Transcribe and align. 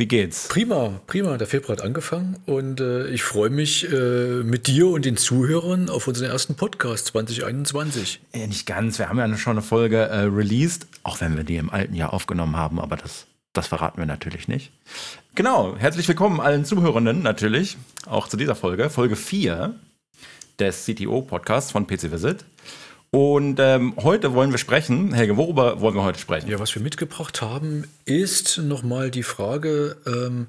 wie 0.00 0.06
geht's? 0.06 0.48
Prima, 0.48 0.98
prima. 1.06 1.36
Der 1.36 1.46
Februar 1.46 1.76
hat 1.76 1.84
angefangen 1.84 2.38
und 2.46 2.80
äh, 2.80 3.08
ich 3.08 3.22
freue 3.22 3.50
mich 3.50 3.86
äh, 3.92 4.42
mit 4.42 4.66
dir 4.66 4.88
und 4.88 5.04
den 5.04 5.18
Zuhörern 5.18 5.90
auf 5.90 6.08
unseren 6.08 6.30
ersten 6.30 6.54
Podcast 6.54 7.08
2021. 7.08 8.18
Ja, 8.34 8.46
nicht 8.46 8.64
ganz. 8.64 8.98
Wir 8.98 9.10
haben 9.10 9.18
ja 9.18 9.36
schon 9.36 9.58
eine 9.58 9.62
Folge 9.62 9.98
äh, 9.98 10.20
released, 10.20 10.86
auch 11.02 11.20
wenn 11.20 11.36
wir 11.36 11.44
die 11.44 11.56
im 11.56 11.68
alten 11.68 11.94
Jahr 11.94 12.14
aufgenommen 12.14 12.56
haben, 12.56 12.80
aber 12.80 12.96
das, 12.96 13.26
das 13.52 13.66
verraten 13.66 13.98
wir 13.98 14.06
natürlich 14.06 14.48
nicht. 14.48 14.72
Genau, 15.34 15.76
herzlich 15.76 16.08
willkommen 16.08 16.40
allen 16.40 16.64
Zuhörenden 16.64 17.22
natürlich, 17.22 17.76
auch 18.06 18.26
zu 18.26 18.38
dieser 18.38 18.54
Folge, 18.54 18.88
Folge 18.88 19.16
4 19.16 19.74
des 20.58 20.86
CTO-Podcasts 20.86 21.72
von 21.72 21.86
PC 21.86 22.10
Visit. 22.10 22.46
Und 23.12 23.58
ähm, 23.58 23.94
heute 23.96 24.34
wollen 24.34 24.52
wir 24.52 24.58
sprechen, 24.58 25.12
Helge, 25.12 25.36
worüber 25.36 25.80
wollen 25.80 25.96
wir 25.96 26.04
heute 26.04 26.20
sprechen? 26.20 26.48
Ja, 26.48 26.60
was 26.60 26.74
wir 26.76 26.82
mitgebracht 26.82 27.42
haben, 27.42 27.84
ist 28.04 28.58
nochmal 28.58 29.10
die 29.10 29.24
Frage, 29.24 29.96
ähm, 30.06 30.46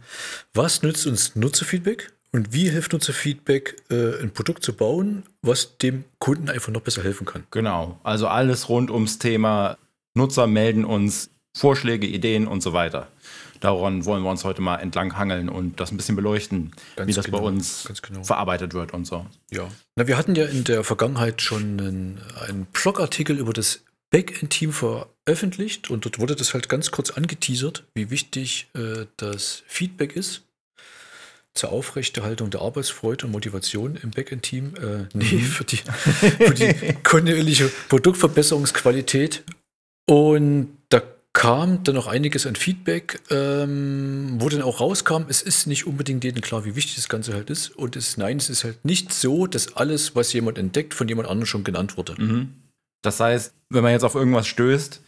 was 0.53 0.83
nützt 0.83 1.07
uns 1.07 1.35
Nutzerfeedback 1.35 2.13
und 2.31 2.53
wie 2.53 2.69
hilft 2.69 2.93
Nutzerfeedback, 2.93 3.81
äh, 3.89 4.21
ein 4.21 4.31
Produkt 4.31 4.63
zu 4.63 4.73
bauen, 4.73 5.23
was 5.41 5.77
dem 5.79 6.03
Kunden 6.19 6.49
einfach 6.49 6.71
noch 6.71 6.81
besser 6.81 7.03
helfen 7.03 7.25
kann? 7.25 7.45
Genau, 7.49 7.99
also 8.03 8.27
alles 8.27 8.69
rund 8.69 8.91
ums 8.91 9.17
Thema 9.17 9.77
Nutzer 10.13 10.45
melden 10.45 10.85
uns 10.85 11.31
Vorschläge, 11.57 12.05
Ideen 12.05 12.47
und 12.47 12.61
so 12.61 12.73
weiter. 12.73 13.07
Daran 13.61 14.05
wollen 14.05 14.23
wir 14.23 14.29
uns 14.29 14.43
heute 14.43 14.61
mal 14.61 14.77
entlang 14.77 15.17
hangeln 15.17 15.47
und 15.47 15.79
das 15.79 15.91
ein 15.91 15.97
bisschen 15.97 16.15
beleuchten, 16.15 16.71
ganz 16.95 17.07
wie 17.07 17.13
das 17.13 17.25
genau, 17.25 17.39
bei 17.39 17.45
uns 17.45 17.87
genau. 18.01 18.23
verarbeitet 18.23 18.73
wird 18.73 18.93
und 18.93 19.05
so. 19.05 19.25
Ja. 19.51 19.69
Na, 19.95 20.07
wir 20.07 20.17
hatten 20.17 20.35
ja 20.35 20.45
in 20.45 20.63
der 20.63 20.83
Vergangenheit 20.83 21.41
schon 21.41 21.79
einen, 21.79 22.21
einen 22.47 22.65
Blogartikel 22.65 23.37
über 23.37 23.53
das 23.53 23.83
Backend-Team 24.09 24.73
veröffentlicht 24.73 25.89
und 25.89 26.05
dort 26.05 26.19
wurde 26.19 26.35
das 26.35 26.53
halt 26.53 26.69
ganz 26.69 26.91
kurz 26.91 27.11
angeteasert, 27.11 27.85
wie 27.93 28.09
wichtig 28.09 28.67
äh, 28.75 29.05
das 29.17 29.63
Feedback 29.67 30.15
ist 30.15 30.41
zur 31.53 31.71
Aufrechterhaltung 31.71 32.49
der 32.49 32.61
Arbeitsfreude 32.61 33.25
und 33.25 33.31
Motivation 33.31 33.95
im 33.95 34.11
Backend-Team. 34.11 34.73
Äh, 34.75 35.05
nee, 35.13 35.25
mhm. 35.25 35.41
für 35.41 35.65
die, 35.65 35.77
für 35.77 36.53
die 36.53 36.93
kontinuierliche 37.03 37.69
Produktverbesserungsqualität. 37.89 39.43
Und 40.09 40.77
kam 41.33 41.83
dann 41.83 41.95
noch 41.95 42.07
einiges 42.07 42.45
an 42.45 42.55
Feedback, 42.55 43.21
ähm, 43.29 44.35
wo 44.39 44.49
dann 44.49 44.61
auch 44.61 44.81
rauskam, 44.81 45.23
es 45.29 45.41
ist 45.41 45.65
nicht 45.65 45.87
unbedingt 45.87 46.23
jedem 46.23 46.41
klar, 46.41 46.65
wie 46.65 46.75
wichtig 46.75 46.95
das 46.95 47.07
Ganze 47.07 47.33
halt 47.33 47.49
ist. 47.49 47.69
Und 47.69 47.95
es, 47.95 48.17
nein, 48.17 48.37
es 48.37 48.49
ist 48.49 48.63
halt 48.63 48.83
nicht 48.83 49.13
so, 49.13 49.47
dass 49.47 49.75
alles, 49.77 50.15
was 50.15 50.33
jemand 50.33 50.57
entdeckt, 50.57 50.93
von 50.93 51.07
jemand 51.07 51.29
anderem 51.29 51.45
schon 51.45 51.63
genannt 51.63 51.97
wurde. 51.97 52.21
Mhm. 52.21 52.53
Das 53.01 53.19
heißt, 53.19 53.53
wenn 53.69 53.83
man 53.83 53.93
jetzt 53.93 54.03
auf 54.03 54.15
irgendwas 54.15 54.47
stößt, 54.47 55.01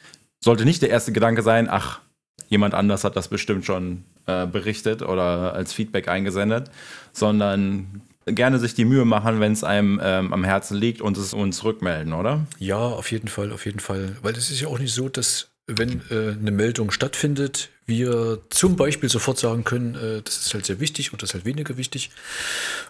sollte 0.44 0.66
nicht 0.66 0.82
der 0.82 0.90
erste 0.90 1.12
Gedanke 1.12 1.42
sein, 1.42 1.68
ach, 1.70 2.02
jemand 2.48 2.74
anders 2.74 3.04
hat 3.04 3.16
das 3.16 3.28
bestimmt 3.28 3.66
schon 3.66 4.04
äh, 4.26 4.48
berichtet 4.48 5.02
oder 5.02 5.54
als 5.54 5.74
Feedback 5.74 6.08
eingesendet, 6.08 6.72
sondern 7.12 8.02
gerne 8.26 8.60
sich 8.60 8.74
die 8.74 8.86
Mühe 8.86 9.06
machen, 9.06 9.40
wenn 9.40 9.52
es 9.52 9.64
einem 9.64 10.00
ähm, 10.02 10.34
am 10.34 10.44
Herzen 10.44 10.78
liegt 10.78 11.02
und 11.02 11.18
es 11.18 11.34
uns 11.34 11.64
rückmelden, 11.64 12.14
oder? 12.14 12.48
Ja, 12.60 12.78
auf 12.78 13.12
jeden 13.12 13.28
Fall, 13.28 13.52
auf 13.52 13.66
jeden 13.66 13.80
Fall. 13.80 14.16
Weil 14.22 14.34
es 14.34 14.50
ist 14.50 14.62
ja 14.62 14.70
auch 14.70 14.80
nicht 14.80 14.94
so, 14.94 15.10
dass 15.10 15.53
wenn 15.68 16.02
äh, 16.10 16.32
eine 16.32 16.52
Meldung 16.52 16.92
stattfindet, 16.92 17.70
wir 17.86 18.42
zum 18.50 18.76
Beispiel 18.76 19.10
sofort 19.10 19.40
sagen 19.40 19.64
können, 19.64 19.96
äh, 19.96 20.22
das 20.22 20.38
ist 20.46 20.54
halt 20.54 20.66
sehr 20.66 20.80
wichtig 20.80 21.14
und 21.14 21.22
das 21.22 21.30
ist 21.30 21.34
halt 21.36 21.46
weniger 21.46 21.78
wichtig. 21.78 22.12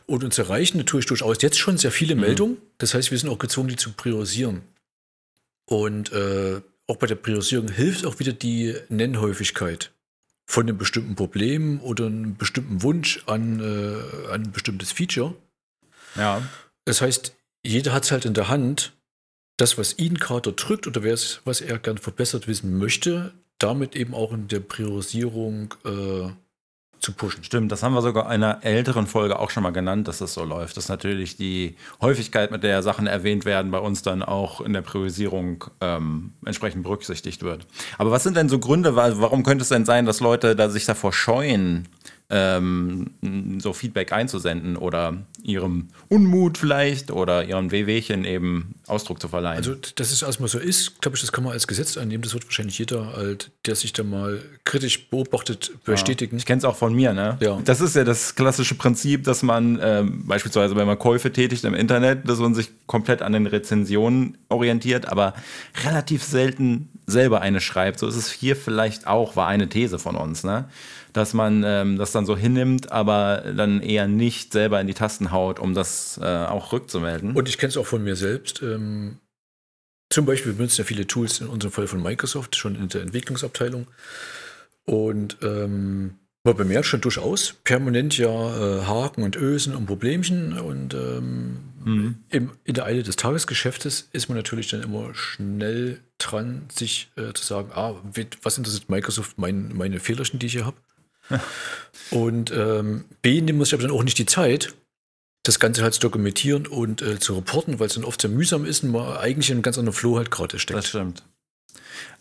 Und 0.05 0.23
uns 0.23 0.37
erreichen 0.37 0.77
natürlich 0.77 1.05
durchaus 1.05 1.41
jetzt 1.41 1.59
schon 1.59 1.77
sehr 1.77 1.91
viele 1.91 2.15
mhm. 2.15 2.21
Meldungen. 2.21 2.57
Das 2.77 2.93
heißt, 2.93 3.11
wir 3.11 3.17
sind 3.17 3.29
auch 3.29 3.39
gezwungen, 3.39 3.69
die 3.69 3.75
zu 3.75 3.91
priorisieren. 3.93 4.61
Und 5.65 6.11
äh, 6.11 6.61
auch 6.87 6.97
bei 6.97 7.07
der 7.07 7.15
Priorisierung 7.15 7.69
hilft 7.69 8.05
auch 8.05 8.19
wieder 8.19 8.33
die 8.33 8.75
Nennhäufigkeit 8.89 9.91
von 10.45 10.67
einem 10.67 10.77
bestimmten 10.77 11.15
Problem 11.15 11.79
oder 11.81 12.07
einem 12.07 12.35
bestimmten 12.35 12.81
Wunsch 12.81 13.23
an, 13.27 13.59
äh, 13.59 14.31
an 14.31 14.43
ein 14.43 14.51
bestimmtes 14.51 14.91
Feature. 14.91 15.35
Ja. 16.15 16.43
Das 16.85 17.01
heißt, 17.01 17.33
jeder 17.63 17.93
hat 17.93 18.03
es 18.03 18.11
halt 18.11 18.25
in 18.25 18.33
der 18.33 18.49
Hand, 18.49 18.93
das, 19.57 19.77
was 19.77 19.97
ihn 19.97 20.15
gerade 20.15 20.53
drückt 20.53 20.87
oder 20.87 21.03
was 21.03 21.61
er 21.61 21.79
gern 21.79 21.97
verbessert 21.97 22.47
wissen 22.47 22.77
möchte, 22.77 23.33
damit 23.59 23.95
eben 23.95 24.13
auch 24.13 24.33
in 24.33 24.47
der 24.47 24.59
Priorisierung 24.59 25.75
äh, 25.85 26.31
zu 27.03 27.11
pushen. 27.11 27.43
Stimmt, 27.43 27.71
das 27.71 27.83
haben 27.83 27.93
wir 27.93 28.01
sogar 28.01 28.25
in 28.33 28.43
einer 28.43 28.63
älteren 28.63 29.07
Folge 29.07 29.37
auch 29.37 29.49
schon 29.49 29.61
mal 29.63 29.71
genannt, 29.71 30.07
dass 30.07 30.19
das 30.19 30.33
so 30.33 30.43
läuft. 30.43 30.77
Dass 30.77 30.89
natürlich 30.89 31.35
die 31.35 31.75
Häufigkeit, 32.01 32.49
mit 32.49 32.63
der 32.63 32.81
Sachen 32.81 33.07
erwähnt 33.07 33.45
werden, 33.45 33.71
bei 33.71 33.79
uns 33.79 34.01
dann 34.01 34.23
auch 34.23 34.61
in 34.61 34.73
der 34.73 34.81
Priorisierung 34.81 35.65
ähm, 35.81 36.33
entsprechend 36.45 36.83
berücksichtigt 36.83 37.43
wird. 37.43 37.67
Aber 37.97 38.11
was 38.11 38.23
sind 38.23 38.37
denn 38.37 38.49
so 38.49 38.57
Gründe, 38.57 38.95
warum 38.95 39.43
könnte 39.43 39.63
es 39.63 39.69
denn 39.69 39.85
sein, 39.85 40.05
dass 40.05 40.21
Leute 40.21 40.55
da 40.55 40.69
sich 40.69 40.85
davor 40.85 41.11
scheuen, 41.11 41.89
ähm, 42.29 43.11
so 43.59 43.73
Feedback 43.73 44.11
einzusenden 44.11 44.77
oder 44.77 45.17
ihrem 45.43 45.89
Unmut 46.09 46.57
vielleicht 46.57 47.11
oder 47.11 47.45
ihren 47.45 47.71
Wehwehchen 47.71 48.25
eben 48.25 48.75
Ausdruck 48.87 49.21
zu 49.21 49.27
verleihen. 49.27 49.57
Also, 49.57 49.75
dass 49.95 50.11
es 50.11 50.21
erstmal 50.21 50.49
so 50.49 50.57
ist, 50.57 51.01
glaube 51.01 51.15
ich, 51.15 51.21
das 51.21 51.31
kann 51.31 51.43
man 51.43 51.53
als 51.53 51.67
Gesetz 51.67 51.97
annehmen. 51.97 52.23
Das 52.23 52.33
wird 52.33 52.45
wahrscheinlich 52.45 52.79
jeder, 52.79 53.13
halt, 53.15 53.51
der 53.65 53.75
sich 53.75 53.93
da 53.93 54.03
mal 54.03 54.41
kritisch 54.63 55.09
beobachtet, 55.09 55.71
bestätigen. 55.83 56.37
Ja, 56.37 56.39
ich 56.39 56.45
kenne 56.45 56.59
es 56.59 56.65
auch 56.65 56.75
von 56.75 56.93
mir, 56.93 57.13
ne? 57.13 57.37
Ja. 57.41 57.59
Das 57.63 57.81
ist 57.81 57.95
ja 57.95 58.03
das 58.03 58.35
klassische 58.35 58.75
Prinzip, 58.75 59.23
dass 59.25 59.43
man 59.43 59.79
ähm, 59.81 60.25
beispielsweise, 60.25 60.75
wenn 60.75 60.87
man 60.87 60.97
Käufe 60.97 61.31
tätigt 61.31 61.63
im 61.65 61.73
Internet, 61.73 62.27
dass 62.27 62.39
man 62.39 62.55
sich 62.55 62.71
komplett 62.87 63.21
an 63.21 63.33
den 63.33 63.47
Rezensionen 63.47 64.37
orientiert, 64.49 65.07
aber 65.07 65.33
relativ 65.85 66.23
selten 66.23 66.89
selber 67.05 67.41
eine 67.41 67.59
schreibt. 67.61 67.99
So 67.99 68.07
ist 68.07 68.15
es 68.15 68.31
hier 68.31 68.55
vielleicht 68.55 69.07
auch, 69.07 69.35
war 69.35 69.47
eine 69.47 69.69
These 69.69 69.99
von 69.99 70.15
uns, 70.15 70.43
ne? 70.43 70.65
Dass 71.13 71.33
man 71.33 71.63
ähm, 71.65 71.97
das 71.97 72.11
dann 72.11 72.25
so 72.25 72.35
hinnimmt, 72.35 72.91
aber 72.91 73.43
dann 73.55 73.81
eher 73.81 74.07
nicht 74.07 74.51
selber 74.51 74.81
in 74.81 74.87
die 74.87 74.93
Tasten 74.93 75.31
haut, 75.31 75.59
um 75.59 75.73
das 75.73 76.19
äh, 76.21 76.25
auch 76.25 76.73
rückzumelden. 76.73 77.35
Und 77.35 77.47
ich 77.47 77.57
kenne 77.57 77.69
es 77.69 77.77
auch 77.77 77.85
von 77.85 78.03
mir 78.03 78.15
selbst. 78.15 78.61
Ähm, 78.61 79.19
zum 80.09 80.25
Beispiel 80.25 80.51
wir 80.51 80.57
benutzen 80.57 80.81
ja 80.81 80.85
viele 80.85 81.07
Tools, 81.07 81.39
in 81.39 81.47
unserem 81.47 81.71
Fall 81.71 81.87
von 81.87 82.01
Microsoft, 82.01 82.55
schon 82.55 82.75
in 82.75 82.89
der 82.89 83.01
Entwicklungsabteilung. 83.01 83.87
Und 84.85 85.37
ähm, 85.41 86.15
man 86.43 86.57
bemerkt 86.57 86.87
schon 86.87 86.99
durchaus 86.99 87.53
permanent 87.63 88.17
ja 88.17 88.27
äh, 88.27 88.81
Haken 88.85 89.23
und 89.23 89.37
Ösen 89.37 89.75
und 89.75 89.85
Problemchen. 89.85 90.59
Und 90.59 90.93
ähm, 90.93 91.59
mhm. 91.83 92.15
im, 92.29 92.51
in 92.65 92.73
der 92.73 92.85
Eile 92.85 93.03
des 93.03 93.15
Tagesgeschäftes 93.15 94.09
ist 94.11 94.27
man 94.27 94.37
natürlich 94.37 94.67
dann 94.67 94.83
immer 94.83 95.13
schnell 95.13 96.01
dran, 96.17 96.63
sich 96.69 97.11
äh, 97.15 97.33
zu 97.33 97.45
sagen, 97.45 97.71
ah, 97.73 97.95
was 98.41 98.57
interessiert 98.57 98.89
Microsoft 98.89 99.37
mein, 99.37 99.71
meine 99.73 99.99
Fehlerchen, 99.99 100.39
die 100.39 100.47
ich 100.47 100.53
hier 100.53 100.65
habe? 100.65 100.77
und 102.11 102.51
ähm, 102.51 103.05
B, 103.21 103.41
nimmt 103.41 103.59
man 103.59 103.65
sich 103.65 103.73
aber 103.73 103.83
dann 103.83 103.91
auch 103.91 104.03
nicht 104.03 104.17
die 104.17 104.25
Zeit, 104.25 104.73
das 105.43 105.59
Ganze 105.59 105.83
halt 105.83 105.93
zu 105.93 105.99
dokumentieren 105.99 106.67
und 106.67 107.01
äh, 107.01 107.19
zu 107.19 107.35
reporten, 107.35 107.79
weil 107.79 107.87
es 107.87 107.95
dann 107.95 108.05
oft 108.05 108.21
sehr 108.21 108.29
mühsam 108.29 108.65
ist 108.65 108.83
und 108.83 108.91
man 108.91 109.17
eigentlich 109.17 109.49
in 109.49 109.57
einem 109.57 109.63
ganz 109.63 109.77
anderen 109.77 109.95
Flow 109.95 110.17
halt 110.17 110.31
gerade 110.31 110.57
steckt. 110.57 110.77
Das 110.77 110.87
stimmt. 110.87 111.23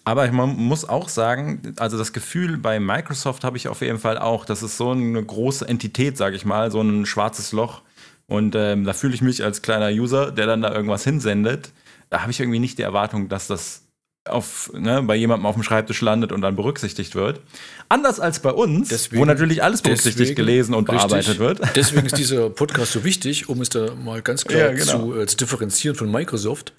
Aber 0.04 0.30
man 0.32 0.56
muss 0.56 0.88
auch 0.88 1.08
sagen, 1.08 1.74
also 1.76 1.96
das 1.96 2.12
Gefühl 2.12 2.56
bei 2.56 2.80
Microsoft 2.80 3.44
habe 3.44 3.56
ich 3.56 3.68
auf 3.68 3.82
jeden 3.82 4.00
Fall 4.00 4.18
auch, 4.18 4.44
das 4.44 4.64
ist 4.64 4.76
so 4.76 4.90
eine 4.90 5.22
große 5.22 5.66
Entität, 5.68 6.16
sage 6.16 6.34
ich 6.34 6.44
mal, 6.44 6.72
so 6.72 6.80
ein 6.80 7.06
schwarzes 7.06 7.52
Loch. 7.52 7.82
Und 8.26 8.56
ähm, 8.56 8.84
da 8.84 8.94
fühle 8.94 9.14
ich 9.14 9.22
mich 9.22 9.44
als 9.44 9.62
kleiner 9.62 9.90
User, 9.90 10.32
der 10.32 10.46
dann 10.46 10.62
da 10.62 10.74
irgendwas 10.74 11.04
hinsendet, 11.04 11.70
da 12.10 12.20
habe 12.20 12.30
ich 12.30 12.40
irgendwie 12.40 12.58
nicht 12.58 12.78
die 12.78 12.82
Erwartung, 12.82 13.28
dass 13.28 13.46
das 13.46 13.84
auf, 14.24 14.70
ne, 14.72 15.02
bei 15.02 15.16
jemandem 15.16 15.46
auf 15.46 15.54
dem 15.54 15.62
Schreibtisch 15.62 16.00
landet 16.00 16.32
und 16.32 16.42
dann 16.42 16.54
berücksichtigt 16.54 17.14
wird. 17.14 17.40
Anders 17.88 18.20
als 18.20 18.40
bei 18.40 18.52
uns, 18.52 18.88
deswegen, 18.88 19.20
wo 19.20 19.24
natürlich 19.24 19.62
alles 19.62 19.82
berücksichtigt, 19.82 20.20
deswegen, 20.20 20.36
gelesen 20.36 20.74
und 20.74 20.88
richtig, 20.88 21.08
bearbeitet 21.08 21.38
wird. 21.38 21.60
Deswegen 21.74 22.06
ist 22.06 22.16
dieser 22.16 22.50
Podcast 22.50 22.92
so 22.92 23.04
wichtig, 23.04 23.48
um 23.48 23.60
es 23.60 23.68
da 23.68 23.94
mal 23.94 24.22
ganz 24.22 24.44
klar 24.44 24.60
ja, 24.60 24.72
genau. 24.72 25.12
zu, 25.12 25.20
äh, 25.20 25.26
zu, 25.26 25.36
differenzieren 25.36 25.96
von 25.96 26.10
Microsoft, 26.10 26.72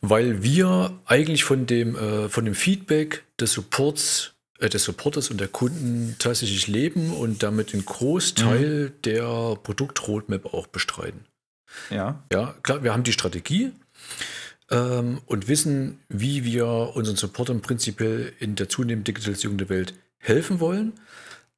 weil 0.00 0.42
wir 0.42 0.98
eigentlich 1.04 1.44
von 1.44 1.66
dem, 1.66 1.96
äh, 1.96 2.28
von 2.28 2.44
dem 2.46 2.54
Feedback 2.54 3.24
des 3.38 3.52
Supports 3.52 4.34
äh, 4.58 4.68
des 4.68 4.84
Supporters 4.84 5.30
und 5.30 5.40
der 5.40 5.48
Kunden 5.48 6.16
tatsächlich 6.18 6.66
leben 6.66 7.12
und 7.12 7.42
damit 7.42 7.74
einen 7.74 7.84
Großteil 7.84 8.86
mhm. 8.86 9.02
der 9.04 9.58
Produktroadmap 9.62 10.54
auch 10.54 10.66
bestreiten. 10.66 11.26
Ja. 11.90 12.22
Ja, 12.32 12.54
klar, 12.62 12.82
wir 12.82 12.92
haben 12.92 13.02
die 13.02 13.12
Strategie, 13.12 13.72
ähm, 14.70 15.20
und 15.26 15.48
wissen, 15.48 16.00
wie 16.08 16.44
wir 16.44 16.66
unseren 16.94 17.16
Supportern 17.16 17.60
prinzipiell 17.60 18.32
in 18.40 18.54
der 18.56 18.68
zunehmenden 18.68 19.04
Digitalisierung 19.04 19.58
der 19.58 19.68
Welt 19.68 19.94
helfen 20.18 20.60
wollen. 20.60 20.92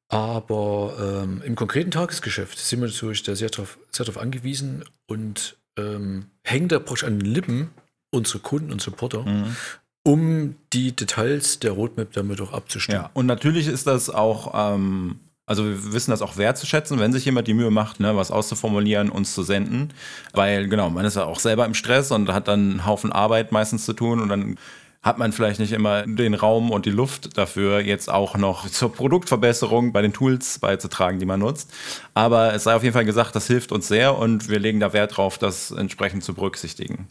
Aber 0.09 1.21
ähm, 1.23 1.41
im 1.45 1.55
konkreten 1.55 1.91
Tagesgeschäft 1.91 2.57
sind 2.59 2.79
wir 2.79 2.87
natürlich 2.87 3.23
da 3.23 3.35
sehr 3.35 3.49
darauf 3.49 3.77
sehr 3.91 4.05
drauf 4.05 4.17
angewiesen 4.17 4.85
und 5.05 5.57
ähm, 5.77 6.27
hängen 6.43 6.69
da 6.69 6.79
praktisch 6.79 7.03
an 7.03 7.19
den 7.19 7.29
Lippen 7.29 7.69
unsere 8.11 8.39
Kunden 8.39 8.71
und 8.71 8.81
Supporter, 8.81 9.23
Mhm. 9.23 9.55
um 10.03 10.55
die 10.71 10.93
Details 10.95 11.59
der 11.59 11.71
Roadmap 11.71 12.13
damit 12.13 12.39
auch 12.39 12.53
abzustimmen. 12.53 13.01
Ja, 13.01 13.11
und 13.13 13.25
natürlich 13.25 13.67
ist 13.67 13.85
das 13.85 14.09
auch, 14.09 14.53
ähm, 14.75 15.19
also 15.47 15.65
wir 15.65 15.93
wissen 15.93 16.11
das 16.11 16.21
auch 16.21 16.37
wertzuschätzen, 16.37 16.99
wenn 16.99 17.13
sich 17.13 17.25
jemand 17.25 17.47
die 17.47 17.53
Mühe 17.53 17.71
macht, 17.71 18.01
ne, 18.01 18.15
was 18.15 18.31
auszuformulieren, 18.31 19.09
uns 19.09 19.33
zu 19.33 19.43
senden. 19.43 19.93
Weil, 20.33 20.67
genau, 20.67 20.89
man 20.89 21.05
ist 21.05 21.15
ja 21.15 21.23
auch 21.23 21.39
selber 21.39 21.65
im 21.65 21.73
Stress 21.73 22.11
und 22.11 22.31
hat 22.31 22.49
dann 22.49 22.71
einen 22.71 22.85
Haufen 22.85 23.13
Arbeit 23.13 23.53
meistens 23.53 23.85
zu 23.85 23.93
tun 23.93 24.19
und 24.19 24.27
dann 24.27 24.57
hat 25.01 25.17
man 25.17 25.31
vielleicht 25.31 25.61
nicht 25.61 25.71
immer 25.71 26.05
den 26.05 26.33
Raum 26.33 26.69
und 26.69 26.85
die 26.85 26.91
Luft 26.91 27.37
dafür, 27.37 27.79
jetzt 27.79 28.09
auch 28.09 28.35
noch 28.35 28.69
zur 28.69 28.91
Produktverbesserung 28.91 29.93
bei 29.93 30.01
den 30.01 30.11
Tools 30.11 30.59
beizutragen, 30.59 31.17
die 31.17 31.25
man 31.25 31.39
nutzt. 31.39 31.71
Aber 32.13 32.53
es 32.53 32.65
sei 32.65 32.75
auf 32.75 32.83
jeden 32.83 32.93
Fall 32.93 33.05
gesagt, 33.05 33.33
das 33.33 33.47
hilft 33.47 33.71
uns 33.71 33.87
sehr 33.87 34.17
und 34.17 34.49
wir 34.49 34.59
legen 34.59 34.81
da 34.81 34.91
Wert 34.91 35.15
drauf, 35.15 35.37
das 35.37 35.71
entsprechend 35.71 36.25
zu 36.25 36.33
berücksichtigen. 36.33 37.07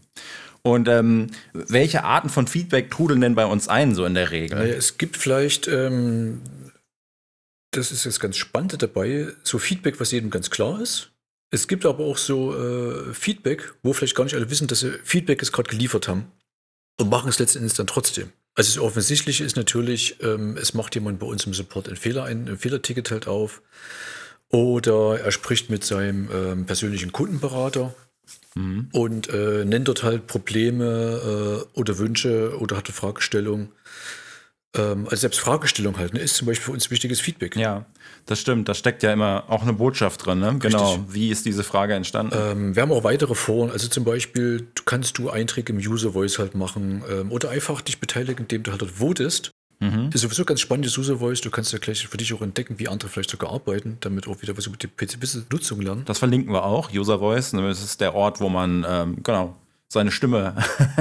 Und 0.61 0.88
ähm, 0.88 1.29
welche 1.55 2.05
Arten 2.05 2.29
von 2.29 2.49
Feedback 2.49 2.91
trudeln 2.91 3.23
denn 3.23 3.35
bei 3.35 3.47
uns 3.47 3.69
ein, 3.69 3.94
so 3.94 4.05
in 4.05 4.15
der 4.15 4.31
Regel? 4.31 4.59
Naja, 4.59 4.75
es 4.75 4.99
gibt 4.99 5.17
vielleicht, 5.17 5.67
ähm, 5.69 6.43
das 7.76 7.93
ist 7.93 8.05
jetzt 8.05 8.20
ganz 8.20 8.37
spannend 8.37 8.82
dabei, 8.82 9.28
so 9.43 9.58
Feedback, 9.58 10.00
was 10.00 10.12
jedem 10.12 10.31
ganz 10.31 10.50
klar 10.50 10.81
ist. 10.81 11.11
Es 11.50 11.69
gibt 11.69 11.87
aber 11.87 12.05
auch 12.05 12.19
so 12.19 12.56
äh, 12.56 13.14
Feedback, 13.14 13.75
wo 13.82 13.93
vielleicht 13.93 14.17
gar 14.17 14.25
nicht 14.25 14.34
alle 14.34 14.50
wissen, 14.50 14.67
dass 14.67 14.81
sie 14.81 14.99
Feedback 15.05 15.43
es 15.43 15.52
gerade 15.52 15.70
geliefert 15.70 16.08
haben 16.08 16.32
und 16.99 17.08
machen 17.08 17.28
es 17.28 17.38
letzten 17.38 17.58
Endes 17.58 17.75
dann 17.75 17.87
trotzdem. 17.87 18.32
Also 18.55 18.75
das 18.75 18.82
Offensichtliche 18.82 19.44
ist 19.44 19.56
natürlich, 19.56 20.17
ähm, 20.23 20.56
es 20.56 20.75
macht 20.75 20.94
jemand 20.94 21.19
bei 21.19 21.26
uns 21.26 21.44
im 21.44 21.55
Support 21.55 21.88
einen 21.88 21.96
Fehler 21.96 22.25
ein, 22.25 22.49
ein 22.49 22.58
Fehlerticket 22.58 23.11
halt 23.11 23.28
auf 23.28 23.62
oder 24.49 25.20
er 25.20 25.31
spricht 25.31 25.70
mit 25.70 25.84
seinem 25.84 26.31
ähm, 26.32 26.67
persönlichen 26.67 27.12
Kundenberater 27.12 27.94
und 28.93 29.28
äh, 29.28 29.64
nennt 29.64 29.88
dort 29.88 30.02
halt 30.02 30.26
Probleme 30.26 31.67
äh, 31.75 31.78
oder 31.78 31.99
Wünsche 31.99 32.58
oder 32.58 32.76
hat 32.76 32.87
eine 32.87 32.94
Fragestellung. 32.94 33.73
Ähm, 34.76 35.05
also 35.05 35.17
selbst 35.17 35.40
Fragestellung 35.40 35.99
halt 35.99 36.14
ne, 36.14 36.20
ist 36.20 36.37
zum 36.37 36.46
Beispiel 36.46 36.67
für 36.67 36.73
uns 36.73 36.90
wichtiges 36.90 37.20
Feedback. 37.20 37.56
Ja, 37.56 37.87
das 38.26 38.40
stimmt. 38.40 38.69
Da 38.69 38.75
steckt 38.75 39.02
ja 39.02 39.12
immer 39.12 39.44
auch 39.49 39.62
eine 39.62 39.73
Botschaft 39.73 40.26
drin. 40.26 40.40
Ne? 40.40 40.56
Genau. 40.58 40.99
Wie 41.08 41.31
ist 41.31 41.46
diese 41.46 41.64
Frage 41.64 41.94
entstanden? 41.94 42.37
Ähm, 42.37 42.76
wir 42.76 42.82
haben 42.82 42.93
auch 42.93 43.05
weitere 43.05 43.34
Foren, 43.34 43.70
also 43.70 43.88
zum 43.88 44.05
Beispiel 44.05 44.67
kannst 44.84 45.19
du 45.19 45.31
Einträge 45.31 45.73
im 45.73 45.78
User 45.78 46.12
Voice 46.12 46.38
halt 46.38 46.55
machen 46.55 47.02
ähm, 47.11 47.32
oder 47.32 47.50
einfach 47.50 47.81
dich 47.81 48.00
beteiligen, 48.00 48.43
indem 48.43 48.62
du 48.62 48.70
halt 48.70 48.82
dort 48.82 48.93
votest. 48.93 49.50
Mhm. 49.78 50.06
Das 50.06 50.17
ist 50.17 50.23
sowieso 50.23 50.44
ganz 50.44 50.61
spannendes 50.61 50.96
User 50.96 51.19
Voice. 51.19 51.40
Du 51.43 51.50
kannst 51.50 51.73
ja 51.73 51.78
gleich 51.78 52.06
für 52.06 52.17
dich 52.17 52.32
auch 52.32 52.40
entdecken, 52.40 52.78
wie 52.78 52.88
andere 52.88 53.11
vielleicht 53.11 53.31
sogar 53.31 53.52
arbeiten, 53.52 53.99
damit 54.00 54.26
auch 54.26 54.40
wieder 54.40 54.56
was 54.56 54.67
über 54.67 54.76
die 54.76 54.87
PC-Nutzung 54.87 55.82
lernen. 55.82 56.02
Das 56.06 56.19
verlinken 56.19 56.52
wir 56.52 56.64
auch. 56.64 56.93
User 56.93 57.19
Voice. 57.19 57.50
Das 57.50 57.82
ist 57.82 58.00
der 58.00 58.14
Ort, 58.14 58.40
wo 58.40 58.49
man 58.49 58.87
ähm, 58.88 59.23
genau 59.23 59.55
seine 59.88 60.11
Stimme 60.11 60.55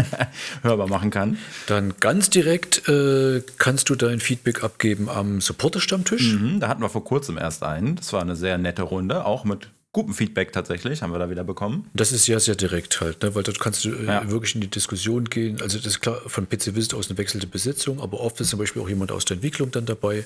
hörbar 0.62 0.88
machen 0.88 1.10
kann. 1.10 1.38
Dann 1.68 1.96
ganz 2.00 2.30
direkt 2.30 2.88
äh, 2.88 3.42
kannst 3.58 3.90
du 3.90 3.96
dein 3.96 4.20
Feedback 4.20 4.64
abgeben 4.64 5.10
am 5.10 5.42
Supporter-Stammtisch. 5.42 6.34
Mhm, 6.34 6.60
da 6.60 6.68
hatten 6.68 6.82
wir 6.82 6.90
vor 6.90 7.04
kurzem 7.04 7.38
erst 7.38 7.64
einen. 7.64 7.96
Das 7.96 8.14
war 8.14 8.22
eine 8.22 8.36
sehr 8.36 8.58
nette 8.58 8.84
Runde, 8.84 9.26
auch 9.26 9.44
mit 9.44 9.70
gutem 9.92 10.14
Feedback 10.14 10.52
tatsächlich, 10.52 11.02
haben 11.02 11.14
wir 11.14 11.20
da 11.20 11.30
wieder 11.30 11.44
bekommen. 11.46 11.90
Das 11.94 12.12
ist 12.12 12.28
ja 12.28 12.38
sehr 12.40 12.56
direkt 12.56 13.00
halt, 13.02 13.24
ne? 13.24 13.34
weil 13.34 13.44
dort 13.44 13.60
kannst 13.62 13.86
du 13.86 13.90
äh, 13.94 14.06
Ja. 14.06 14.30
wirklich 14.30 14.54
in 14.54 14.62
die 14.62 14.70
Diskussion 14.70 15.26
gehen. 15.26 15.62
Also 15.62 15.78
das 15.78 15.88
ist 15.88 16.02
klar 16.02 16.20
von 16.28 16.48
PC 16.50 16.76
Visit 16.76 16.94
aus 16.94 17.10
eine 17.10 17.18
wechselnde 17.18 17.48
Besetzung, 17.48 18.02
aber 18.02 18.20
oft 18.20 18.40
ist 18.42 18.50
zum 18.50 18.60
Beispiel 18.60 18.82
auch 18.82 18.90
jemand 18.90 19.12
aus 19.14 19.24
der 19.26 19.36
Entwicklung 19.36 19.72
dann 19.72 19.86
dabei. 19.86 20.26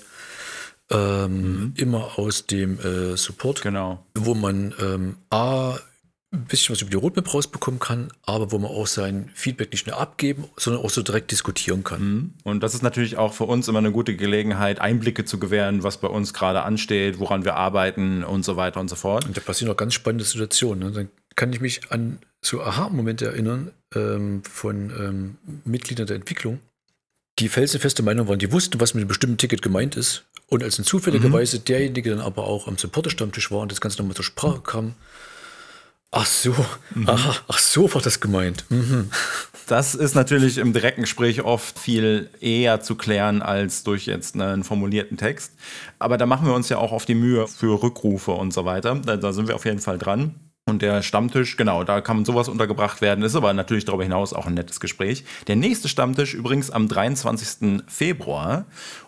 Ähm, 0.91 1.73
Immer 1.77 2.17
aus 2.17 2.47
dem 2.47 2.79
äh, 2.79 3.15
Support, 3.15 3.61
Genau. 3.61 4.03
wo 4.15 4.33
man 4.33 4.73
ähm, 4.81 5.17
A, 5.29 5.77
ein 6.31 6.45
bisschen 6.45 6.75
was 6.75 6.81
über 6.81 6.91
die 6.91 6.97
Roadmap 6.97 7.33
rausbekommen 7.33 7.79
kann, 7.79 8.11
aber 8.23 8.51
wo 8.51 8.59
man 8.59 8.69
auch 8.69 8.85
sein 8.85 9.31
Feedback 9.33 9.71
nicht 9.71 9.87
nur 9.87 9.99
abgeben, 9.99 10.45
sondern 10.57 10.83
auch 10.83 10.91
so 10.91 11.01
direkt 11.01 11.31
diskutieren 11.31 11.83
kann. 11.83 12.35
Und 12.43 12.61
das 12.61 12.75
ist 12.75 12.83
natürlich 12.83 13.17
auch 13.17 13.33
für 13.33 13.45
uns 13.45 13.67
immer 13.67 13.79
eine 13.79 13.91
gute 13.91 14.15
Gelegenheit, 14.15 14.79
Einblicke 14.79 15.25
zu 15.25 15.39
gewähren, 15.39 15.81
was 15.81 15.97
bei 15.97 16.07
uns 16.07 16.33
gerade 16.33 16.61
ansteht, 16.61 17.19
woran 17.19 17.45
wir 17.45 17.55
arbeiten 17.55 18.23
und 18.23 18.45
so 18.45 18.57
weiter 18.57 18.79
und 18.79 18.89
so 18.89 18.95
fort. 18.95 19.25
Und 19.25 19.37
da 19.37 19.41
passieren 19.41 19.71
auch 19.71 19.77
ganz 19.77 19.95
spannende 19.95 20.23
Situationen. 20.23 20.89
Ne? 20.89 20.91
Dann 20.91 21.09
kann 21.35 21.51
ich 21.51 21.61
mich 21.61 21.91
an 21.91 22.19
so 22.41 22.61
Aha-Momente 22.61 23.25
erinnern 23.25 23.71
ähm, 23.95 24.43
von 24.43 24.91
ähm, 24.91 25.37
Mitgliedern 25.65 26.05
der 26.05 26.17
Entwicklung, 26.17 26.59
die 27.39 27.49
felsenfeste 27.49 28.03
Meinung 28.03 28.27
waren, 28.27 28.39
die 28.39 28.51
wussten, 28.51 28.79
was 28.79 28.93
mit 28.93 29.01
einem 29.01 29.07
bestimmten 29.07 29.37
Ticket 29.37 29.61
gemeint 29.61 29.95
ist. 29.95 30.25
Und 30.47 30.63
als 30.63 30.77
in 30.77 30.85
zufälligerweise 30.85 31.59
derjenige 31.59 32.09
dann 32.09 32.19
aber 32.19 32.43
auch 32.45 32.67
am 32.67 32.77
Supporter-Stammtisch 32.77 33.51
war 33.51 33.59
und 33.59 33.71
das 33.71 33.81
Ganze 33.81 33.99
nochmal 33.99 34.15
zur 34.15 34.25
Sprache 34.25 34.61
kam, 34.61 34.95
ach 36.11 36.25
so, 36.25 36.53
aha, 37.06 37.35
ach 37.47 37.57
so 37.57 37.94
war 37.94 38.01
das 38.01 38.19
gemeint. 38.19 38.65
Mhm. 38.69 39.11
Das 39.67 39.94
ist 39.94 40.15
natürlich 40.15 40.57
im 40.57 40.73
direkten 40.73 41.01
Gespräch 41.01 41.44
oft 41.44 41.77
viel 41.77 42.29
eher 42.41 42.81
zu 42.81 42.95
klären 42.95 43.44
als 43.44 43.83
durch 43.83 44.07
jetzt 44.07 44.35
einen 44.35 44.63
formulierten 44.63 45.17
Text. 45.17 45.53
Aber 46.00 46.17
da 46.17 46.25
machen 46.25 46.47
wir 46.47 46.56
uns 46.56 46.69
ja 46.69 46.77
auch 46.77 46.91
auf 46.91 47.06
die 47.06 47.13
Mühe 47.13 47.47
für 47.47 47.81
Rückrufe 47.83 48.31
und 48.31 48.51
so 48.51 48.65
weiter. 48.65 48.95
Da, 48.95 49.17
da 49.17 49.31
sind 49.31 49.47
wir 49.47 49.56
auf 49.56 49.65
jeden 49.65 49.79
Fall 49.79 50.00
dran. 50.00 50.33
Und 50.69 50.81
der 50.81 51.01
Stammtisch, 51.01 51.57
genau, 51.57 51.83
da 51.83 52.01
kann 52.01 52.24
sowas 52.25 52.48
untergebracht 52.48 53.01
werden, 53.01 53.24
ist 53.24 53.36
aber 53.36 53.51
natürlich 53.54 53.86
darüber 53.86 54.04
hinaus 54.04 54.33
auch 54.33 54.45
ein 54.45 54.54
nettes 54.54 54.80
Gespräch. 54.80 55.25
Der 55.48 55.56
nächste 55.56 55.89
Stammtisch 55.89 56.33
übrigens 56.33 56.71
am 56.71 56.88
23. 56.88 57.81
Februar. 57.88 58.66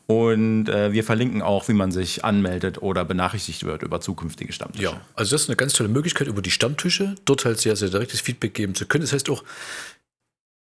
Und 0.08 0.68
äh, 0.68 0.92
wir 0.92 1.06
verlinken 1.06 1.42
auch, 1.42 1.70
wie 1.70 1.74
man 1.74 1.92
sich 1.92 2.26
anmeldet 2.26 2.82
oder 2.82 3.06
benachrichtigt 3.06 3.64
wird 3.64 3.82
über 3.82 4.02
zukünftige 4.02 4.52
Stammtische. 4.52 4.84
Ja, 4.84 5.02
also 5.16 5.32
das 5.32 5.44
ist 5.44 5.50
eine 5.50 5.56
ganz 5.56 5.74
tolle 5.74 5.88
Möglichkeit, 5.88 6.28
über 6.28 6.42
die 6.42 6.52
Stammtische 6.52 7.16
dort 7.24 7.46
halt 7.46 7.60
sehr, 7.60 7.78
sehr 7.78 7.90
direktes 7.90 8.20
Feedback 8.20 8.54
geben 8.54 8.76
zu 8.76 8.86
können. 8.86 9.04
Das 9.04 9.14
heißt 9.14 9.30
auch, 9.30 9.44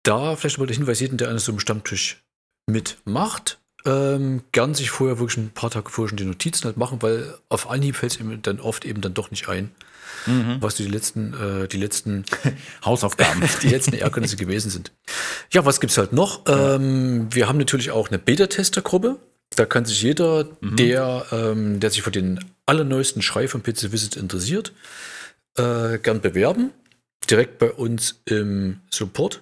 da 0.03 0.35
vielleicht 0.35 0.57
mal 0.57 0.67
der 0.67 0.75
Hinweis, 0.75 0.99
jeden, 0.99 1.17
der 1.17 1.29
an 1.29 1.39
so 1.39 1.51
einem 1.51 1.59
Stammtisch 1.59 2.23
mitmacht, 2.65 3.59
ähm, 3.85 4.43
gern 4.51 4.73
sich 4.73 4.89
vorher 4.89 5.19
wirklich 5.19 5.37
ein 5.37 5.51
paar 5.51 5.69
Tage 5.69 5.89
vorher 5.89 6.09
schon 6.09 6.17
die 6.17 6.25
Notizen 6.25 6.65
halt 6.65 6.77
machen, 6.77 7.01
weil 7.01 7.37
auf 7.49 7.69
Anhieb 7.69 7.95
fällt 7.95 8.13
es 8.13 8.19
ihm 8.19 8.41
dann 8.41 8.59
oft 8.59 8.85
eben 8.85 9.01
dann 9.01 9.13
doch 9.13 9.31
nicht 9.31 9.47
ein, 9.47 9.71
was 10.59 10.75
die 10.75 10.87
letzten, 10.87 11.33
äh, 11.33 11.67
die 11.67 11.77
letzten 11.77 12.25
Hausaufgaben. 12.85 13.41
die 13.63 13.69
letzten 13.69 13.95
Ärgernisse 13.95 14.35
gewesen 14.37 14.69
sind. 14.69 14.91
Ja, 15.51 15.65
was 15.65 15.79
gibt's 15.79 15.97
halt 15.97 16.13
noch? 16.13 16.41
Ähm, 16.47 17.27
wir 17.33 17.47
haben 17.47 17.57
natürlich 17.57 17.91
auch 17.91 18.09
eine 18.09 18.19
Beta-Tester-Gruppe. 18.19 19.17
Da 19.55 19.65
kann 19.65 19.85
sich 19.85 20.01
jeder, 20.01 20.45
der, 20.61 21.25
ähm, 21.31 21.79
der 21.79 21.89
sich 21.89 22.01
für 22.01 22.11
den 22.11 22.43
allerneuesten 22.65 23.21
Schrei 23.21 23.47
von 23.47 23.63
PC 23.63 23.91
Visit 23.91 24.17
interessiert, 24.17 24.73
äh, 25.57 25.97
gern 25.99 26.21
bewerben. 26.21 26.71
Direkt 27.29 27.57
bei 27.57 27.71
uns 27.71 28.21
im 28.25 28.81
Support. 28.89 29.41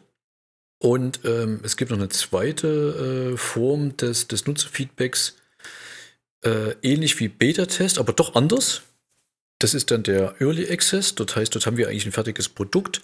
Und 0.79 1.21
ähm, 1.25 1.61
es 1.63 1.77
gibt 1.77 1.91
noch 1.91 1.97
eine 1.97 2.09
zweite 2.09 3.33
äh, 3.33 3.37
Form 3.37 3.97
des, 3.97 4.27
des 4.27 4.45
Nutzerfeedbacks, 4.45 5.35
äh, 6.43 6.75
ähnlich 6.83 7.19
wie 7.19 7.27
Beta-Test, 7.27 7.97
aber 7.97 8.13
doch 8.13 8.35
anders. 8.35 8.83
Das 9.65 9.73
ist 9.73 9.89
dann 9.89 10.03
der 10.03 10.39
Early 10.39 10.71
Access. 10.71 11.15
Dort 11.15 11.35
heißt, 11.35 11.55
dort 11.55 11.65
haben 11.65 11.75
wir 11.75 11.87
eigentlich 11.87 12.05
ein 12.05 12.11
fertiges 12.11 12.49
Produkt, 12.49 13.01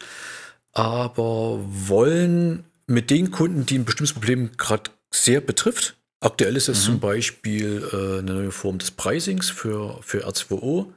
aber 0.73 1.59
wollen 1.67 2.65
mit 2.85 3.09
den 3.09 3.31
Kunden, 3.31 3.65
die 3.65 3.79
ein 3.79 3.85
bestimmtes 3.85 4.13
Problem 4.13 4.51
gerade 4.57 4.91
sehr 5.09 5.41
betrifft. 5.41 5.95
Aktuell 6.19 6.55
ist 6.55 6.69
es 6.69 6.83
zum 6.83 6.99
Beispiel 6.99 7.81
äh, 7.91 8.19
eine 8.19 8.35
neue 8.35 8.51
Form 8.51 8.77
des 8.77 8.91
Pricings 8.91 9.49
für, 9.49 9.97
für 10.03 10.27
R2O 10.27 10.93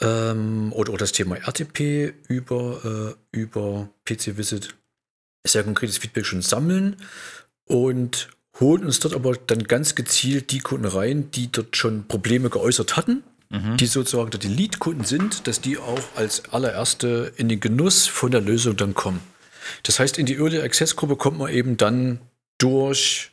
ähm, 0.00 0.72
oder, 0.72 0.90
oder 0.92 0.98
das 0.98 1.10
Thema 1.10 1.38
RTP 1.38 2.14
über, 2.28 3.16
äh, 3.32 3.36
über 3.36 3.88
PC 4.04 4.36
Visit. 4.36 4.76
Sehr 5.44 5.64
konkretes 5.64 5.98
Feedback 5.98 6.24
schon 6.24 6.42
sammeln 6.42 6.98
und 7.64 8.28
holen 8.60 8.84
uns 8.84 9.00
dort 9.00 9.14
aber 9.14 9.32
dann 9.32 9.64
ganz 9.64 9.96
gezielt 9.96 10.52
die 10.52 10.60
Kunden 10.60 10.86
rein, 10.86 11.32
die 11.32 11.50
dort 11.50 11.76
schon 11.76 12.06
Probleme 12.06 12.48
geäußert 12.48 12.96
hatten, 12.96 13.24
die 13.50 13.86
sozusagen 13.86 14.30
die 14.30 14.48
Lead-Kunden 14.48 15.04
sind, 15.04 15.46
dass 15.46 15.60
die 15.60 15.78
auch 15.78 16.02
als 16.16 16.52
allererste 16.52 17.32
in 17.36 17.48
den 17.48 17.60
Genuss 17.60 18.06
von 18.06 18.30
der 18.30 18.40
Lösung 18.40 18.76
dann 18.76 18.94
kommen. 18.94 19.20
Das 19.82 20.00
heißt, 20.00 20.18
in 20.18 20.26
die 20.26 20.36
Early 20.36 20.60
Access 20.60 20.96
Gruppe 20.96 21.16
kommt 21.16 21.38
man 21.38 21.50
eben 21.50 21.76
dann 21.76 22.20
durch 22.58 23.32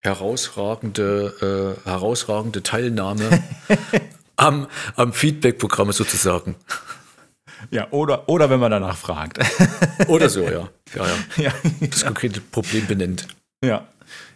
herausragende, 0.00 1.76
äh, 1.84 1.88
herausragende 1.88 2.62
Teilnahme 2.62 3.42
am, 4.36 4.66
am 4.96 5.12
Feedback-Programm 5.12 5.92
sozusagen. 5.92 6.56
Ja, 7.70 7.88
oder, 7.90 8.28
oder 8.28 8.48
wenn 8.48 8.60
man 8.60 8.70
danach 8.70 8.96
fragt. 8.96 9.38
Oder 10.08 10.30
so, 10.30 10.42
ja. 10.44 10.68
Ja, 10.94 11.06
ja. 11.06 11.16
ja. 11.36 11.52
Das 11.80 12.04
konkrete 12.04 12.40
Problem 12.40 12.86
benennt. 12.86 13.28
Ja. 13.62 13.86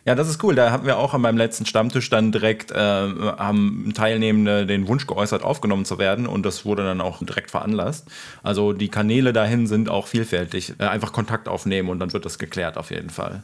Ja, 0.06 0.14
das 0.14 0.28
ist 0.28 0.42
cool. 0.44 0.54
Da 0.54 0.70
haben 0.70 0.86
wir 0.86 0.98
auch 0.98 1.14
an 1.14 1.22
meinem 1.22 1.38
letzten 1.38 1.64
Stammtisch 1.64 2.10
dann 2.10 2.30
direkt 2.30 2.70
äh, 2.70 2.76
haben 2.76 3.92
Teilnehmende 3.94 4.66
den 4.66 4.86
Wunsch 4.86 5.06
geäußert, 5.06 5.42
aufgenommen 5.42 5.86
zu 5.86 5.98
werden 5.98 6.26
und 6.26 6.44
das 6.44 6.66
wurde 6.66 6.84
dann 6.84 7.00
auch 7.00 7.24
direkt 7.24 7.50
veranlasst. 7.50 8.08
Also 8.42 8.74
die 8.74 8.88
Kanäle 8.88 9.32
dahin 9.32 9.66
sind 9.66 9.88
auch 9.88 10.06
vielfältig. 10.06 10.74
Äh, 10.78 10.84
einfach 10.84 11.12
Kontakt 11.12 11.48
aufnehmen 11.48 11.88
und 11.88 12.00
dann 12.00 12.12
wird 12.12 12.26
das 12.26 12.38
geklärt 12.38 12.76
auf 12.76 12.90
jeden 12.90 13.08
Fall. 13.10 13.42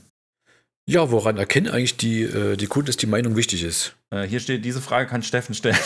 Ja, 0.86 1.10
woran 1.10 1.38
erkennen 1.38 1.68
eigentlich 1.68 1.96
die, 1.96 2.22
äh, 2.22 2.56
die 2.56 2.66
Kunden, 2.66 2.86
dass 2.88 2.96
die 2.96 3.06
Meinung 3.06 3.36
wichtig 3.36 3.62
ist? 3.62 3.94
Äh, 4.10 4.24
hier 4.24 4.40
steht, 4.40 4.64
diese 4.64 4.82
Frage 4.82 5.08
kann 5.08 5.22
Steffen 5.22 5.54
stellen. 5.54 5.78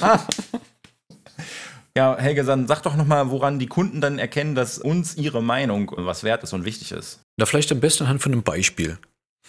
ja, 1.96 2.16
Helge, 2.18 2.44
dann 2.44 2.66
sag 2.66 2.82
doch 2.82 2.96
nochmal, 2.96 3.30
woran 3.30 3.58
die 3.58 3.68
Kunden 3.68 4.02
dann 4.02 4.18
erkennen, 4.18 4.54
dass 4.54 4.78
uns 4.78 5.16
ihre 5.16 5.42
Meinung 5.42 5.90
was 5.96 6.22
wert 6.22 6.42
ist 6.42 6.52
und 6.52 6.64
wichtig 6.64 6.92
ist. 6.92 7.20
Na, 7.38 7.46
vielleicht 7.46 7.72
am 7.72 7.80
besten 7.80 8.04
anhand 8.04 8.20
von 8.20 8.32
einem 8.32 8.42
Beispiel. 8.42 8.98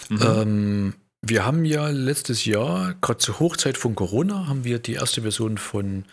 Mhm. 0.10 0.20
Ähm, 0.22 0.94
wir 1.22 1.46
haben 1.46 1.66
ja 1.66 1.90
letztes 1.90 2.46
Jahr, 2.46 2.96
gerade 3.02 3.18
zur 3.18 3.40
Hochzeit 3.40 3.78
von 3.78 3.96
Corona, 3.96 4.48
haben 4.48 4.64
wir 4.64 4.80
die 4.80 4.94
erste 4.94 5.24
Version 5.24 5.58
von, 5.58 6.06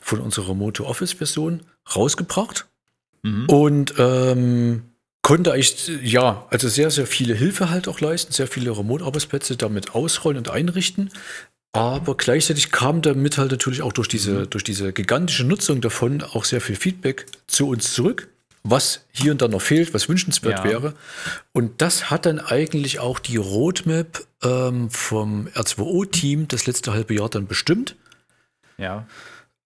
von 0.00 0.20
unserer 0.20 0.54
Moto 0.54 0.84
Office 0.84 1.12
Version 1.12 1.62
rausgebracht. 1.94 2.66
Mhm. 3.22 3.46
Und 3.46 3.94
ähm, 3.98 4.82
konnte 5.22 5.52
eigentlich, 5.52 5.90
ja, 6.02 6.46
also 6.50 6.68
sehr, 6.68 6.90
sehr 6.90 7.06
viele 7.06 7.34
Hilfe 7.34 7.70
halt 7.70 7.88
auch 7.88 8.00
leisten, 8.00 8.32
sehr 8.32 8.46
viele 8.46 8.76
Remote-Arbeitsplätze 8.76 9.56
damit 9.56 9.94
ausrollen 9.94 10.38
und 10.38 10.50
einrichten. 10.50 11.10
Aber 11.72 12.16
gleichzeitig 12.16 12.70
kam 12.70 13.02
damit 13.02 13.36
halt 13.36 13.50
natürlich 13.50 13.82
auch 13.82 13.92
durch 13.92 14.06
diese, 14.08 14.32
mhm. 14.32 14.50
durch 14.50 14.64
diese 14.64 14.92
gigantische 14.92 15.44
Nutzung 15.44 15.80
davon 15.80 16.22
auch 16.22 16.44
sehr 16.44 16.60
viel 16.60 16.76
Feedback 16.76 17.26
zu 17.48 17.68
uns 17.68 17.92
zurück, 17.92 18.28
was 18.64 19.04
hier 19.12 19.30
und 19.30 19.42
da 19.42 19.48
noch 19.48 19.60
fehlt, 19.60 19.92
was 19.92 20.08
wünschenswert 20.08 20.60
ja. 20.60 20.64
wäre. 20.64 20.94
Und 21.52 21.82
das 21.82 22.10
hat 22.10 22.26
dann 22.26 22.40
eigentlich 22.40 22.98
auch 22.98 23.18
die 23.18 23.36
Roadmap 23.36 24.26
ähm, 24.42 24.90
vom 24.90 25.48
R2O-Team 25.48 26.48
das 26.48 26.66
letzte 26.66 26.92
halbe 26.92 27.14
Jahr 27.14 27.28
dann 27.28 27.46
bestimmt. 27.46 27.94
Ja. 28.78 29.06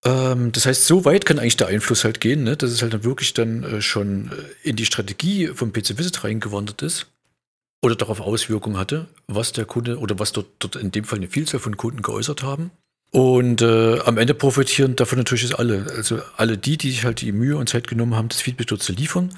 Ähm, 0.04 0.50
das 0.52 0.66
heißt, 0.66 0.86
so 0.86 1.04
weit 1.04 1.26
kann 1.26 1.38
eigentlich 1.38 1.56
der 1.56 1.68
Einfluss 1.68 2.04
halt 2.04 2.20
gehen, 2.20 2.42
ne? 2.42 2.56
dass 2.56 2.72
es 2.72 2.82
halt 2.82 2.92
dann 2.92 3.04
wirklich 3.04 3.34
dann 3.34 3.62
äh, 3.62 3.80
schon 3.80 4.32
äh, 4.32 4.68
in 4.68 4.76
die 4.76 4.86
Strategie 4.86 5.48
vom 5.48 5.72
PC 5.72 5.96
Visit 5.96 6.24
reingewandert 6.24 6.82
ist 6.82 7.06
oder 7.82 7.94
darauf 7.94 8.20
Auswirkungen 8.20 8.78
hatte, 8.78 9.06
was 9.28 9.52
der 9.52 9.64
Kunde 9.64 9.98
oder 9.98 10.18
was 10.18 10.32
dort, 10.32 10.48
dort 10.58 10.74
in 10.74 10.90
dem 10.90 11.04
Fall 11.04 11.18
eine 11.18 11.28
Vielzahl 11.28 11.60
von 11.60 11.76
Kunden 11.76 12.02
geäußert 12.02 12.42
haben. 12.42 12.72
Und 13.10 13.62
äh, 13.62 14.00
am 14.00 14.18
Ende 14.18 14.34
profitieren 14.34 14.96
davon 14.96 15.18
natürlich 15.18 15.58
alle. 15.58 15.86
Also 15.96 16.20
alle 16.36 16.58
die, 16.58 16.76
die 16.76 16.90
sich 16.90 17.04
halt 17.04 17.20
die 17.20 17.32
Mühe 17.32 17.56
und 17.56 17.68
Zeit 17.68 17.88
genommen 17.88 18.14
haben, 18.14 18.28
das 18.28 18.42
Feedback 18.42 18.66
dort 18.66 18.82
zu 18.82 18.92
liefern. 18.92 19.30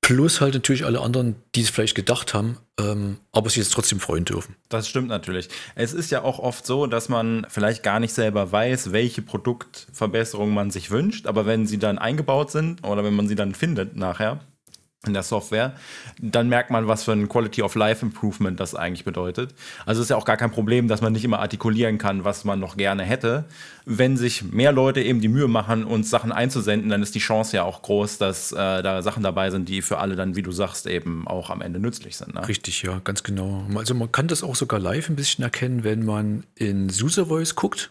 Plus 0.00 0.40
halt 0.40 0.54
natürlich 0.54 0.84
alle 0.84 1.00
anderen, 1.00 1.36
die 1.54 1.60
es 1.60 1.70
vielleicht 1.70 1.94
gedacht 1.94 2.34
haben, 2.34 2.58
ähm, 2.80 3.18
aber 3.30 3.48
sich 3.48 3.58
jetzt 3.58 3.72
trotzdem 3.72 4.00
freuen 4.00 4.24
dürfen. 4.24 4.56
Das 4.68 4.88
stimmt 4.88 5.06
natürlich. 5.06 5.48
Es 5.76 5.92
ist 5.92 6.10
ja 6.10 6.22
auch 6.22 6.40
oft 6.40 6.66
so, 6.66 6.88
dass 6.88 7.08
man 7.08 7.46
vielleicht 7.48 7.84
gar 7.84 8.00
nicht 8.00 8.12
selber 8.12 8.50
weiß, 8.50 8.90
welche 8.90 9.22
Produktverbesserungen 9.22 10.52
man 10.52 10.72
sich 10.72 10.90
wünscht, 10.90 11.28
aber 11.28 11.46
wenn 11.46 11.66
sie 11.66 11.78
dann 11.78 11.98
eingebaut 11.98 12.50
sind 12.50 12.84
oder 12.84 13.04
wenn 13.04 13.14
man 13.14 13.28
sie 13.28 13.36
dann 13.36 13.54
findet 13.54 13.94
nachher, 13.94 14.40
in 15.04 15.14
der 15.14 15.24
Software, 15.24 15.74
dann 16.20 16.48
merkt 16.48 16.70
man, 16.70 16.86
was 16.86 17.02
für 17.02 17.10
ein 17.10 17.28
Quality 17.28 17.62
of 17.62 17.74
Life 17.74 18.06
Improvement 18.06 18.60
das 18.60 18.76
eigentlich 18.76 19.04
bedeutet. 19.04 19.52
Also 19.84 20.00
es 20.00 20.06
ist 20.06 20.10
ja 20.10 20.16
auch 20.16 20.24
gar 20.24 20.36
kein 20.36 20.52
Problem, 20.52 20.86
dass 20.86 21.00
man 21.00 21.12
nicht 21.12 21.24
immer 21.24 21.40
artikulieren 21.40 21.98
kann, 21.98 22.24
was 22.24 22.44
man 22.44 22.60
noch 22.60 22.76
gerne 22.76 23.02
hätte. 23.02 23.44
Wenn 23.84 24.16
sich 24.16 24.44
mehr 24.44 24.70
Leute 24.70 25.02
eben 25.02 25.20
die 25.20 25.26
Mühe 25.26 25.48
machen, 25.48 25.82
uns 25.82 26.08
Sachen 26.08 26.30
einzusenden, 26.30 26.88
dann 26.88 27.02
ist 27.02 27.16
die 27.16 27.18
Chance 27.18 27.56
ja 27.56 27.64
auch 27.64 27.82
groß, 27.82 28.18
dass 28.18 28.52
äh, 28.52 28.56
da 28.56 29.02
Sachen 29.02 29.24
dabei 29.24 29.50
sind, 29.50 29.68
die 29.68 29.82
für 29.82 29.98
alle 29.98 30.14
dann, 30.14 30.36
wie 30.36 30.42
du 30.42 30.52
sagst, 30.52 30.86
eben 30.86 31.26
auch 31.26 31.50
am 31.50 31.62
Ende 31.62 31.80
nützlich 31.80 32.16
sind. 32.16 32.34
Ne? 32.34 32.46
Richtig, 32.46 32.82
ja, 32.82 33.00
ganz 33.02 33.24
genau. 33.24 33.66
Also 33.74 33.94
man 33.94 34.12
kann 34.12 34.28
das 34.28 34.44
auch 34.44 34.54
sogar 34.54 34.78
live 34.78 35.08
ein 35.08 35.16
bisschen 35.16 35.42
erkennen, 35.42 35.82
wenn 35.82 36.04
man 36.04 36.44
in 36.54 36.86
User 36.86 37.26
Voice 37.26 37.56
guckt. 37.56 37.90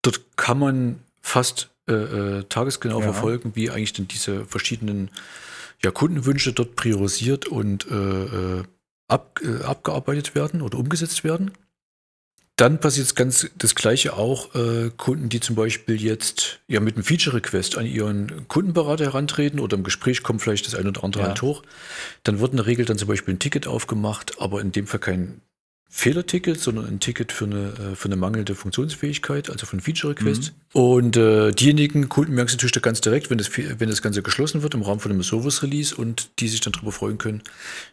Dort 0.00 0.22
kann 0.36 0.58
man 0.58 1.00
fast 1.20 1.68
äh, 1.88 1.92
äh, 1.92 2.44
tagesgenau 2.44 3.00
ja. 3.00 3.04
verfolgen, 3.04 3.52
wie 3.54 3.70
eigentlich 3.70 3.92
denn 3.92 4.08
diese 4.08 4.46
verschiedenen 4.46 5.10
ja, 5.82 5.90
Kundenwünsche 5.90 6.52
dort 6.52 6.76
priorisiert 6.76 7.46
und 7.46 7.86
äh, 7.90 7.94
äh, 7.94 8.62
ab, 9.08 9.40
äh, 9.42 9.62
abgearbeitet 9.62 10.34
werden 10.34 10.62
oder 10.62 10.78
umgesetzt 10.78 11.24
werden. 11.24 11.52
Dann 12.56 12.80
passiert 12.80 13.14
ganz 13.14 13.48
das 13.56 13.76
Gleiche 13.76 14.14
auch 14.14 14.52
äh, 14.56 14.90
Kunden, 14.96 15.28
die 15.28 15.38
zum 15.38 15.54
Beispiel 15.54 16.02
jetzt 16.02 16.58
ja 16.66 16.80
mit 16.80 16.96
einem 16.96 17.04
Feature-Request 17.04 17.78
an 17.78 17.86
ihren 17.86 18.48
Kundenberater 18.48 19.04
herantreten 19.04 19.60
oder 19.60 19.76
im 19.76 19.84
Gespräch 19.84 20.24
kommt 20.24 20.42
vielleicht 20.42 20.66
das 20.66 20.74
eine 20.74 20.88
oder 20.88 21.04
andere 21.04 21.22
ja. 21.22 21.28
halt 21.28 21.42
hoch. 21.42 21.62
Dann 22.24 22.40
wird 22.40 22.50
in 22.50 22.56
der 22.56 22.66
Regel 22.66 22.84
dann 22.84 22.98
zum 22.98 23.06
Beispiel 23.06 23.34
ein 23.34 23.38
Ticket 23.38 23.68
aufgemacht, 23.68 24.40
aber 24.40 24.60
in 24.60 24.72
dem 24.72 24.88
Fall 24.88 24.98
kein 24.98 25.40
Fehlerticket, 25.90 26.60
sondern 26.60 26.86
ein 26.86 27.00
Ticket 27.00 27.32
für 27.32 27.46
eine, 27.46 27.92
äh, 27.92 27.96
für 27.96 28.06
eine 28.06 28.16
mangelnde 28.16 28.54
Funktionsfähigkeit, 28.54 29.48
also 29.48 29.64
von 29.64 29.80
Feature 29.80 30.12
Request. 30.12 30.52
Mhm. 30.74 30.80
Und 30.80 31.16
äh, 31.16 31.50
diejenigen 31.52 32.10
Kunden 32.10 32.34
merken 32.34 32.48
es 32.48 32.54
natürlich 32.54 32.72
da 32.72 32.80
ganz 32.80 33.00
direkt, 33.00 33.30
wenn 33.30 33.38
das, 33.38 33.50
wenn 33.56 33.88
das 33.88 34.02
Ganze 34.02 34.22
geschlossen 34.22 34.62
wird 34.62 34.74
im 34.74 34.82
Rahmen 34.82 35.00
von 35.00 35.10
einem 35.10 35.22
Service 35.22 35.62
Release 35.62 35.94
und 35.94 36.30
die 36.40 36.48
sich 36.48 36.60
dann 36.60 36.74
darüber 36.74 36.92
freuen 36.92 37.16
können, 37.16 37.42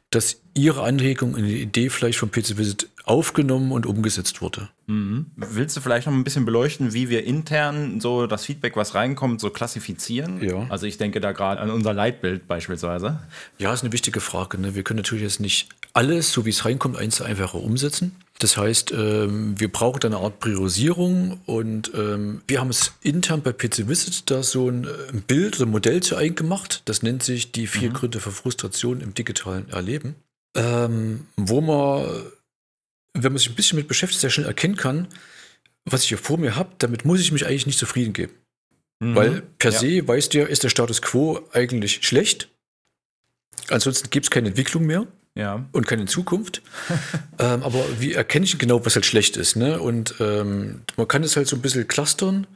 dass 0.10 0.42
ihre 0.54 0.84
Anregung, 0.84 1.36
eine 1.36 1.52
Idee 1.52 1.90
vielleicht 1.90 2.20
vom 2.20 2.32
PC 2.32 2.58
Visit 2.58 2.90
aufgenommen 3.06 3.72
und 3.72 3.86
umgesetzt 3.86 4.42
wurde. 4.42 4.70
Mhm. 4.88 5.28
Willst 5.36 5.78
du 5.78 5.82
vielleicht 5.82 6.08
noch 6.08 6.14
ein 6.14 6.24
bisschen 6.24 6.46
beleuchten, 6.46 6.94
wie 6.94 7.10
wir 7.10 7.24
intern 7.24 8.00
so 8.00 8.28
das 8.28 8.46
Feedback, 8.46 8.76
was 8.76 8.96
reinkommt, 8.96 9.40
so 9.42 9.50
klassifizieren? 9.50 10.42
Ja. 10.42 10.66
Also 10.70 10.86
ich 10.86 10.98
denke 10.98 11.20
da 11.20 11.32
gerade 11.32 11.62
an 11.62 11.70
unser 11.70 11.94
Leitbild 11.94 12.48
beispielsweise. 12.48 13.20
Ja, 13.58 13.74
ist 13.74 13.84
eine 13.84 13.94
wichtige 13.94 14.20
Frage. 14.20 14.58
Ne? 14.58 14.76
Wir 14.76 14.84
können 14.84 14.98
natürlich 14.98 15.24
jetzt 15.24 15.40
nicht 15.40 15.70
alles, 15.94 16.32
so 16.32 16.46
wie 16.46 16.50
es 16.50 16.66
reinkommt, 16.66 16.98
eins 16.98 17.16
zu 17.16 17.24
einfacher 17.24 17.60
umsetzen. 17.60 18.16
Das 18.40 18.58
heißt, 18.58 18.92
ähm, 18.92 19.60
wir 19.60 19.72
brauchen 19.72 20.04
eine 20.04 20.18
Art 20.18 20.40
Priorisierung 20.40 21.40
und 21.46 21.92
ähm, 21.96 22.42
wir 22.48 22.60
haben 22.60 22.70
es 22.70 22.94
intern 23.02 23.42
bei 23.42 23.54
PC 23.54 23.88
Visit 23.88 24.30
da 24.30 24.44
so 24.44 24.70
ein, 24.70 24.86
ein 25.14 25.22
Bild 25.22 25.58
oder 25.60 25.70
Modell 25.70 26.04
zu 26.04 26.18
eigen 26.18 26.36
gemacht. 26.36 26.82
Das 26.86 27.02
nennt 27.02 27.24
sich 27.24 27.54
die 27.54 27.68
vier 27.68 27.92
mhm. 27.92 27.94
Gründe 27.94 28.20
für 28.20 28.32
Frustration 28.32 29.00
im 29.00 29.14
digitalen 29.14 29.70
Erleben, 29.70 30.16
ähm, 30.56 31.28
wo 31.38 31.62
man, 31.62 32.06
wenn 33.16 33.32
man 33.32 33.40
sich 33.40 33.50
ein 33.50 33.56
bisschen 33.56 33.78
mit 33.78 33.88
beschäftigt, 33.88 34.22
sehr 34.22 34.30
schnell 34.30 34.48
erkennen 34.48 34.76
kann, 34.76 35.08
was 35.86 36.04
ich 36.04 36.10
hier 36.10 36.18
vor 36.18 36.38
mir 36.38 36.56
habe, 36.56 36.72
damit 36.80 37.06
muss 37.06 37.20
ich 37.20 37.32
mich 37.32 37.46
eigentlich 37.46 37.68
nicht 37.68 37.80
zufrieden 37.80 38.14
geben. 38.14 38.34
Mhm. 39.00 39.16
Weil 39.16 39.42
per 39.58 39.72
ja. 39.72 39.80
se 39.80 40.08
weißt 40.08 40.34
du 40.34 40.40
ja, 40.40 40.46
ist 40.46 40.64
der 40.64 40.70
Status 40.70 41.02
quo 41.02 41.42
eigentlich 41.52 42.06
schlecht. 42.06 42.50
Ansonsten 43.70 44.10
gibt 44.10 44.26
es 44.26 44.30
keine 44.32 44.50
Entwicklung 44.50 44.86
mehr 44.86 45.08
ja. 45.36 45.66
und 45.72 45.88
keine 45.88 46.06
Zukunft. 46.06 46.62
ähm, 47.40 47.64
aber 47.64 47.84
wie 48.00 48.14
erkenne 48.14 48.46
ich 48.46 48.58
genau, 48.58 48.86
was 48.86 48.96
halt 48.96 49.06
schlecht 49.06 49.38
ist? 49.38 49.56
Ne? 49.56 49.80
Und 49.80 50.16
ähm, 50.20 50.82
man 50.98 51.08
kann 51.08 51.24
es 51.24 51.36
halt 51.36 51.48
so 51.48 51.56
ein 51.56 51.62
bisschen 51.62 51.88
clustern 51.88 52.48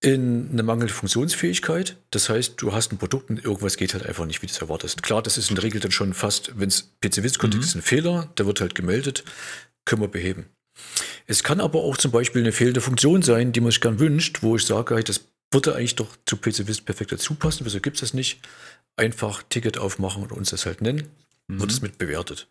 in 0.00 0.50
eine 0.52 0.62
mangelnde 0.62 0.92
Funktionsfähigkeit. 0.92 1.96
Das 2.10 2.28
heißt, 2.28 2.60
du 2.60 2.72
hast 2.72 2.92
ein 2.92 2.98
Produkt 2.98 3.30
und 3.30 3.42
irgendwas 3.42 3.76
geht 3.76 3.94
halt 3.94 4.04
einfach 4.04 4.26
nicht, 4.26 4.42
wie 4.42 4.46
du 4.46 4.52
es 4.52 4.58
erwartest. 4.58 5.02
Klar, 5.02 5.22
das 5.22 5.38
ist 5.38 5.48
in 5.48 5.56
der 5.56 5.64
Regel 5.64 5.80
dann 5.80 5.92
schon 5.92 6.12
fast, 6.12 6.52
wenn 6.58 6.68
es 6.68 6.92
PC-Witz-Kontext 7.00 7.54
mhm. 7.54 7.62
ist, 7.62 7.74
ein 7.76 7.82
Fehler, 7.82 8.28
der 8.36 8.46
wird 8.46 8.60
halt 8.60 8.74
gemeldet, 8.74 9.24
können 9.84 10.02
wir 10.02 10.08
beheben. 10.08 10.46
Es 11.26 11.42
kann 11.42 11.60
aber 11.60 11.80
auch 11.80 11.96
zum 11.96 12.10
Beispiel 12.10 12.42
eine 12.42 12.52
fehlende 12.52 12.80
Funktion 12.80 13.22
sein, 13.22 13.52
die 13.52 13.60
man 13.60 13.70
sich 13.70 13.80
gern 13.80 13.98
wünscht, 13.98 14.42
wo 14.42 14.56
ich 14.56 14.64
sage, 14.64 15.02
das 15.02 15.20
würde 15.50 15.74
eigentlich 15.74 15.94
doch 15.94 16.08
zu 16.26 16.36
PC-Witz 16.36 16.80
perfekt 16.80 17.12
dazu 17.12 17.34
passen. 17.34 17.64
Wieso 17.64 17.80
gibt 17.80 17.96
es 17.96 18.00
das 18.00 18.14
nicht? 18.14 18.40
Einfach 18.96 19.42
Ticket 19.48 19.78
aufmachen 19.78 20.22
und 20.22 20.32
uns 20.32 20.50
das 20.50 20.66
halt 20.66 20.80
nennen 20.80 21.08
mhm. 21.48 21.60
wird 21.60 21.70
es 21.70 21.82
mit 21.82 21.98
bewertet. 21.98 22.48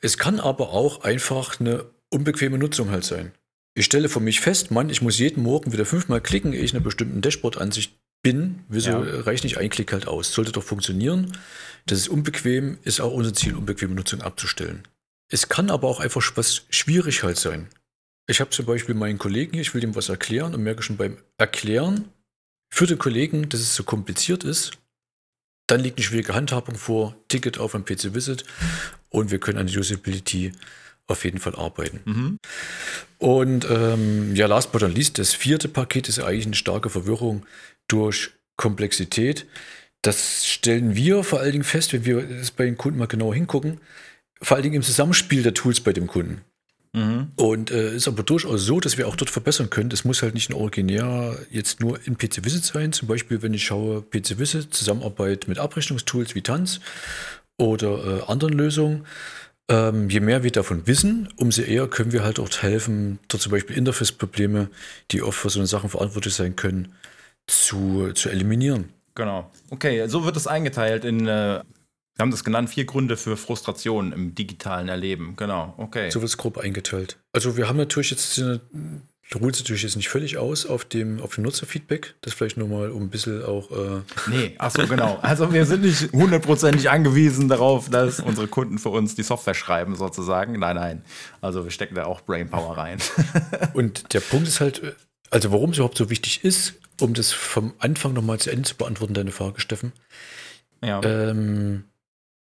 Es 0.00 0.18
kann 0.18 0.40
aber 0.40 0.70
auch 0.70 1.04
einfach 1.04 1.60
eine 1.60 1.86
unbequeme 2.10 2.58
Nutzung 2.58 2.90
halt 2.90 3.04
sein. 3.04 3.32
Ich 3.74 3.86
stelle 3.86 4.08
für 4.08 4.20
mich 4.20 4.40
fest, 4.40 4.70
Mann, 4.70 4.90
ich 4.90 5.00
muss 5.00 5.18
jeden 5.18 5.42
Morgen 5.42 5.72
wieder 5.72 5.86
fünfmal 5.86 6.20
klicken, 6.20 6.52
ehe 6.52 6.62
ich 6.62 6.72
in 6.72 6.76
einer 6.76 6.84
bestimmten 6.84 7.22
Dashboard-Ansicht 7.22 7.96
bin. 8.22 8.60
Wieso 8.68 8.90
ja. 8.90 9.20
reicht 9.22 9.44
nicht 9.44 9.58
ein 9.58 9.70
Klick 9.70 9.92
halt 9.92 10.06
aus? 10.06 10.32
Sollte 10.32 10.52
doch 10.52 10.62
funktionieren. 10.62 11.32
Das 11.86 11.98
ist 11.98 12.08
unbequem, 12.08 12.78
ist 12.82 13.00
auch 13.00 13.12
unser 13.12 13.32
Ziel, 13.32 13.56
unbequeme 13.56 13.94
Nutzung 13.94 14.20
abzustellen. 14.20 14.82
Es 15.32 15.48
kann 15.48 15.70
aber 15.70 15.88
auch 15.88 16.00
einfach 16.00 16.22
was 16.36 16.66
schwierig 16.70 17.22
halt 17.22 17.38
sein. 17.38 17.68
Ich 18.28 18.40
habe 18.40 18.50
zum 18.50 18.66
Beispiel 18.66 18.94
meinen 18.94 19.18
Kollegen 19.18 19.52
hier, 19.54 19.62
ich 19.62 19.74
will 19.74 19.80
dem 19.80 19.96
was 19.96 20.08
erklären 20.08 20.54
und 20.54 20.62
merke 20.62 20.82
schon 20.82 20.96
beim 20.96 21.16
Erklären 21.38 22.04
für 22.72 22.86
den 22.86 22.98
Kollegen, 22.98 23.48
dass 23.48 23.60
es 23.60 23.74
so 23.74 23.82
kompliziert 23.82 24.44
ist, 24.44 24.72
dann 25.66 25.80
liegt 25.80 25.98
eine 25.98 26.04
schwierige 26.04 26.34
Handhabung 26.34 26.76
vor, 26.76 27.16
Ticket 27.28 27.58
auf 27.58 27.74
ein 27.74 27.84
PC 27.84 28.14
Visit 28.14 28.44
und 29.08 29.30
wir 29.30 29.38
können 29.38 29.58
an 29.58 29.66
der 29.66 29.78
Usability 29.78 30.52
auf 31.06 31.24
jeden 31.24 31.38
Fall 31.38 31.54
arbeiten. 31.56 32.00
Mhm. 32.04 32.38
Und 33.18 33.66
ähm, 33.70 34.34
ja, 34.34 34.46
last 34.46 34.72
but 34.72 34.82
not 34.82 34.94
least, 34.94 35.18
das 35.18 35.32
vierte 35.32 35.68
Paket 35.68 36.08
ist 36.08 36.18
eigentlich 36.18 36.46
eine 36.46 36.54
starke 36.54 36.90
Verwirrung 36.90 37.46
durch 37.88 38.30
Komplexität. 38.56 39.46
Das 40.02 40.46
stellen 40.46 40.94
wir 40.94 41.24
vor 41.24 41.40
allen 41.40 41.52
Dingen 41.52 41.64
fest, 41.64 41.92
wenn 41.92 42.04
wir 42.04 42.22
das 42.22 42.50
bei 42.50 42.64
den 42.64 42.76
Kunden 42.76 42.98
mal 42.98 43.06
genau 43.06 43.32
hingucken, 43.32 43.80
vor 44.42 44.56
allen 44.56 44.64
Dingen 44.64 44.76
im 44.76 44.82
Zusammenspiel 44.82 45.42
der 45.42 45.54
Tools 45.54 45.80
bei 45.80 45.92
dem 45.92 46.06
Kunden. 46.06 46.42
Mhm. 46.94 47.32
Und 47.36 47.70
äh, 47.70 47.94
ist 47.94 48.06
aber 48.06 48.22
durchaus 48.22 48.64
so, 48.66 48.78
dass 48.78 48.98
wir 48.98 49.08
auch 49.08 49.16
dort 49.16 49.30
verbessern 49.30 49.70
können. 49.70 49.88
Das 49.88 50.04
muss 50.04 50.22
halt 50.22 50.34
nicht 50.34 50.50
ein 50.50 50.54
Originär 50.54 51.38
jetzt 51.50 51.80
nur 51.80 51.98
in 52.06 52.18
PC 52.18 52.44
Visit 52.44 52.64
sein. 52.64 52.92
Zum 52.92 53.08
Beispiel, 53.08 53.40
wenn 53.40 53.54
ich 53.54 53.64
schaue, 53.64 54.02
PC 54.02 54.38
Visit, 54.38 54.74
Zusammenarbeit 54.74 55.48
mit 55.48 55.58
Abrechnungstools 55.58 56.34
wie 56.34 56.42
Tanz 56.42 56.80
oder 57.56 58.18
äh, 58.18 58.30
anderen 58.30 58.52
Lösungen. 58.52 59.06
Ähm, 59.70 60.10
je 60.10 60.20
mehr 60.20 60.42
wir 60.42 60.50
davon 60.50 60.86
wissen, 60.86 61.28
umso 61.36 61.62
eher 61.62 61.86
können 61.88 62.12
wir 62.12 62.24
halt 62.24 62.38
auch 62.38 62.50
helfen, 62.60 63.20
dort 63.28 63.42
zum 63.42 63.52
Beispiel 63.52 63.76
Interface-Probleme, 63.76 64.68
die 65.12 65.22
oft 65.22 65.38
für 65.38 65.50
so 65.50 65.60
eine 65.60 65.66
Sachen 65.66 65.88
verantwortlich 65.88 66.34
sein 66.34 66.56
können, 66.56 66.92
zu, 67.46 68.12
zu 68.12 68.28
eliminieren. 68.28 68.90
Genau. 69.14 69.50
Okay, 69.70 70.06
so 70.08 70.24
wird 70.24 70.36
es 70.36 70.46
eingeteilt 70.46 71.04
in 71.04 71.26
äh, 71.26 71.62
Wir 72.16 72.22
haben 72.22 72.30
das 72.30 72.44
genannt, 72.44 72.68
vier 72.68 72.84
Gründe 72.84 73.16
für 73.16 73.36
Frustration 73.36 74.12
im 74.12 74.34
digitalen 74.34 74.88
Erleben. 74.88 75.34
Genau, 75.36 75.74
okay. 75.78 76.10
So 76.10 76.20
wird 76.20 76.28
es 76.28 76.36
grob 76.36 76.58
eingeteilt. 76.58 77.18
Also 77.32 77.56
wir 77.56 77.68
haben 77.68 77.78
natürlich 77.78 78.10
jetzt, 78.10 78.38
ruht 78.38 79.58
natürlich 79.58 79.82
jetzt 79.82 79.96
nicht 79.96 80.10
völlig 80.10 80.36
aus 80.36 80.66
auf 80.66 80.84
dem, 80.84 81.20
auf 81.20 81.36
dem 81.36 81.44
Nutzerfeedback. 81.44 82.14
Das 82.20 82.34
vielleicht 82.34 82.58
nur 82.58 82.68
mal 82.68 82.90
um 82.90 83.04
ein 83.04 83.08
bisschen 83.08 83.42
auch. 83.44 83.70
Äh 83.70 84.02
nee, 84.28 84.54
ach 84.58 84.70
so, 84.70 84.86
genau. 84.86 85.18
Also 85.22 85.54
wir 85.54 85.64
sind 85.64 85.82
nicht 85.82 86.12
hundertprozentig 86.12 86.90
angewiesen 86.90 87.48
darauf, 87.48 87.88
dass 87.88 88.20
unsere 88.20 88.46
Kunden 88.46 88.78
für 88.78 88.90
uns 88.90 89.14
die 89.14 89.22
Software 89.22 89.54
schreiben, 89.54 89.96
sozusagen. 89.96 90.58
Nein, 90.58 90.76
nein. 90.76 91.04
Also 91.40 91.64
wir 91.64 91.70
stecken 91.70 91.94
da 91.94 92.04
auch 92.04 92.20
Brainpower 92.20 92.76
rein. 92.76 92.98
Und 93.72 94.12
der 94.12 94.20
Punkt 94.20 94.48
ist 94.48 94.60
halt, 94.60 94.96
also 95.30 95.50
warum 95.50 95.70
es 95.70 95.78
überhaupt 95.78 95.96
so 95.96 96.10
wichtig 96.10 96.44
ist, 96.44 96.74
um 97.00 97.14
das 97.14 97.32
vom 97.32 97.72
Anfang 97.78 98.12
nochmal 98.12 98.38
zu 98.38 98.50
Ende 98.50 98.68
zu 98.68 98.76
beantworten, 98.76 99.14
deine 99.14 99.32
Frage, 99.32 99.60
Steffen. 99.60 99.92
Ja. 100.84 101.02
Ähm, 101.02 101.84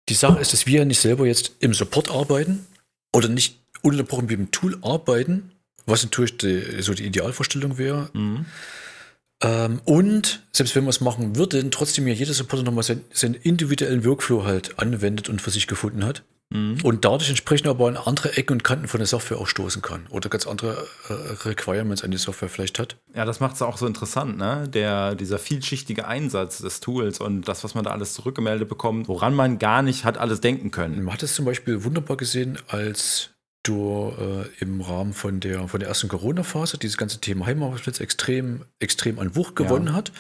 die 0.09 0.15
Sache 0.15 0.41
ist, 0.41 0.53
dass 0.53 0.67
wir 0.67 0.85
nicht 0.85 1.01
selber 1.01 1.27
jetzt 1.27 1.53
im 1.61 1.75
Support 1.75 2.11
arbeiten 2.11 2.67
oder 3.13 3.29
nicht 3.29 3.59
ununterbrochen 3.83 4.27
mit 4.27 4.39
dem 4.39 4.51
Tool 4.51 4.79
arbeiten, 4.83 5.53
was 5.87 6.03
natürlich 6.03 6.37
die, 6.39 6.83
so 6.83 6.95
die 6.95 7.05
Idealvorstellung 7.05 7.79
wäre. 7.79 8.11
Mhm. 8.13 8.47
Ähm, 9.41 9.81
und 9.85 10.43
selbst 10.53 10.75
wenn 10.75 10.85
wir 10.85 10.91
es 10.91 11.01
machen 11.01 11.37
würden, 11.37 11.71
trotzdem 11.71 12.09
ja 12.09 12.15
jeder 12.15 12.35
Supporter 12.35 12.65
nochmal 12.65 12.85
seinen, 12.85 13.05
seinen 13.13 13.35
individuellen 13.35 14.05
Workflow 14.05 14.45
halt 14.45 14.79
anwendet 14.79 15.29
und 15.29 15.41
für 15.41 15.51
sich 15.51 15.67
gefunden 15.67 16.05
hat. 16.05 16.25
Mhm. 16.51 16.79
Und 16.83 17.05
dadurch 17.05 17.29
entsprechend 17.29 17.69
aber 17.69 17.89
an 17.89 17.97
andere 17.97 18.37
Ecken 18.37 18.55
und 18.55 18.65
Kanten 18.65 18.89
von 18.89 18.99
der 18.99 19.07
Software 19.07 19.39
auch 19.39 19.47
stoßen 19.47 19.83
kann. 19.83 20.07
Oder 20.09 20.31
ganz 20.31 20.47
andere 20.47 20.87
äh, 21.09 21.13
Requirements 21.47 22.03
an 22.03 22.11
die 22.11 22.17
Software 22.17 22.49
vielleicht 22.49 22.79
hat. 22.79 22.97
Ja, 23.15 23.25
das 23.27 23.41
macht 23.41 23.57
es 23.57 23.63
auch 23.63 23.77
so 23.77 23.87
interessant, 23.87 24.39
ne? 24.39 24.67
Der, 24.69 25.15
dieser 25.15 25.39
vielschichtige 25.39 26.07
Einsatz 26.07 26.59
des 26.59 26.81
Tools 26.81 27.21
und 27.21 27.49
das, 27.49 27.65
was 27.65 27.75
man 27.75 27.85
da 27.85 27.91
alles 27.91 28.15
zurückgemeldet 28.15 28.69
bekommt, 28.69 29.09
woran 29.09 29.35
man 29.35 29.59
gar 29.59 29.83
nicht 29.83 30.05
hat 30.05 30.17
alles 30.17 30.41
denken 30.41 30.71
können. 30.71 31.03
Man 31.03 31.13
hat 31.13 31.23
es 31.23 31.35
zum 31.35 31.45
Beispiel 31.45 31.85
wunderbar 31.85 32.17
gesehen, 32.17 32.59
als 32.69 33.31
du 33.63 34.15
äh, 34.19 34.63
im 34.63 34.81
Rahmen 34.81 35.13
von 35.13 35.41
der, 35.41 35.69
von 35.69 35.81
der 35.81 35.89
ersten 35.91 36.09
Corona-Phase 36.09 36.79
dieses 36.79 36.97
ganze 36.97 37.21
Thema 37.21 37.45
Heimarbeitsplatz 37.45 38.01
extrem, 38.01 38.65
extrem 38.79 39.19
an 39.19 39.37
Wucht 39.37 39.57
gewonnen 39.57 39.89
ja. 39.89 39.93
hat. 39.93 40.13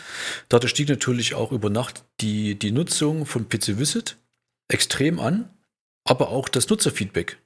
Dadurch 0.51 0.73
stieg 0.73 0.91
natürlich 0.91 1.35
auch 1.35 1.53
über 1.53 1.71
Nacht 1.71 2.05
die, 2.21 2.59
die 2.59 2.73
Nutzung 2.73 3.25
von 3.25 3.49
PC 3.49 3.79
Visit 3.79 4.19
extrem 4.69 5.19
an 5.19 5.49
aber 6.11 6.31
auch 6.31 6.49
das 6.49 6.69
Nutzerfeedback. 6.69 7.39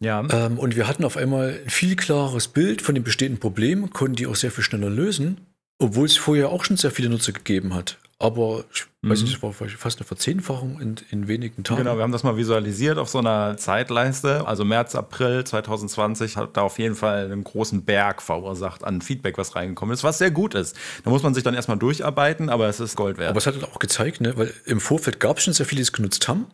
Ja. 0.00 0.26
Ähm, 0.30 0.58
und 0.58 0.76
wir 0.76 0.88
hatten 0.88 1.04
auf 1.04 1.16
einmal 1.16 1.60
ein 1.62 1.70
viel 1.70 1.94
klareres 1.94 2.48
Bild 2.48 2.82
von 2.82 2.94
den 2.94 3.04
bestehenden 3.04 3.38
Problemen, 3.38 3.90
konnten 3.90 4.16
die 4.16 4.26
auch 4.26 4.36
sehr 4.36 4.50
viel 4.50 4.64
schneller 4.64 4.90
lösen, 4.90 5.46
obwohl 5.78 6.06
es 6.06 6.16
vorher 6.16 6.48
auch 6.48 6.64
schon 6.64 6.76
sehr 6.76 6.90
viele 6.90 7.10
Nutzer 7.10 7.32
gegeben 7.32 7.74
hat. 7.74 7.98
Aber 8.22 8.64
ich 8.72 8.84
mhm. 9.00 9.10
weiß 9.10 9.22
nicht, 9.22 9.34
das 9.34 9.42
war 9.42 9.52
fast 9.52 9.98
eine 9.98 10.06
Verzehnfachung 10.06 10.78
in, 10.78 10.96
in 11.10 11.26
wenigen 11.26 11.64
Tagen. 11.64 11.82
Genau, 11.82 11.96
wir 11.96 12.02
haben 12.02 12.12
das 12.12 12.22
mal 12.22 12.36
visualisiert 12.36 12.98
auf 12.98 13.08
so 13.08 13.18
einer 13.18 13.56
Zeitleiste. 13.56 14.46
Also 14.46 14.66
März, 14.66 14.94
April 14.94 15.42
2020 15.44 16.36
hat 16.36 16.54
da 16.58 16.60
auf 16.60 16.78
jeden 16.78 16.94
Fall 16.94 17.24
einen 17.24 17.44
großen 17.44 17.82
Berg 17.82 18.20
verursacht 18.20 18.84
an 18.84 19.00
Feedback, 19.00 19.38
was 19.38 19.56
reingekommen 19.56 19.94
ist, 19.94 20.04
was 20.04 20.18
sehr 20.18 20.30
gut 20.30 20.54
ist. 20.54 20.76
Da 21.02 21.08
muss 21.08 21.22
man 21.22 21.32
sich 21.32 21.44
dann 21.44 21.54
erstmal 21.54 21.78
durcharbeiten, 21.78 22.50
aber 22.50 22.68
es 22.68 22.78
ist 22.78 22.94
Gold 22.94 23.16
wert. 23.16 23.30
Aber 23.30 23.38
es 23.38 23.46
hat 23.46 23.62
auch 23.64 23.78
gezeigt, 23.78 24.20
ne? 24.20 24.36
weil 24.36 24.52
im 24.66 24.80
Vorfeld 24.80 25.18
gab 25.18 25.38
es 25.38 25.44
schon 25.44 25.54
sehr 25.54 25.64
viele, 25.64 25.78
die 25.78 25.84
es 25.84 25.92
genutzt 25.92 26.28
haben. 26.28 26.46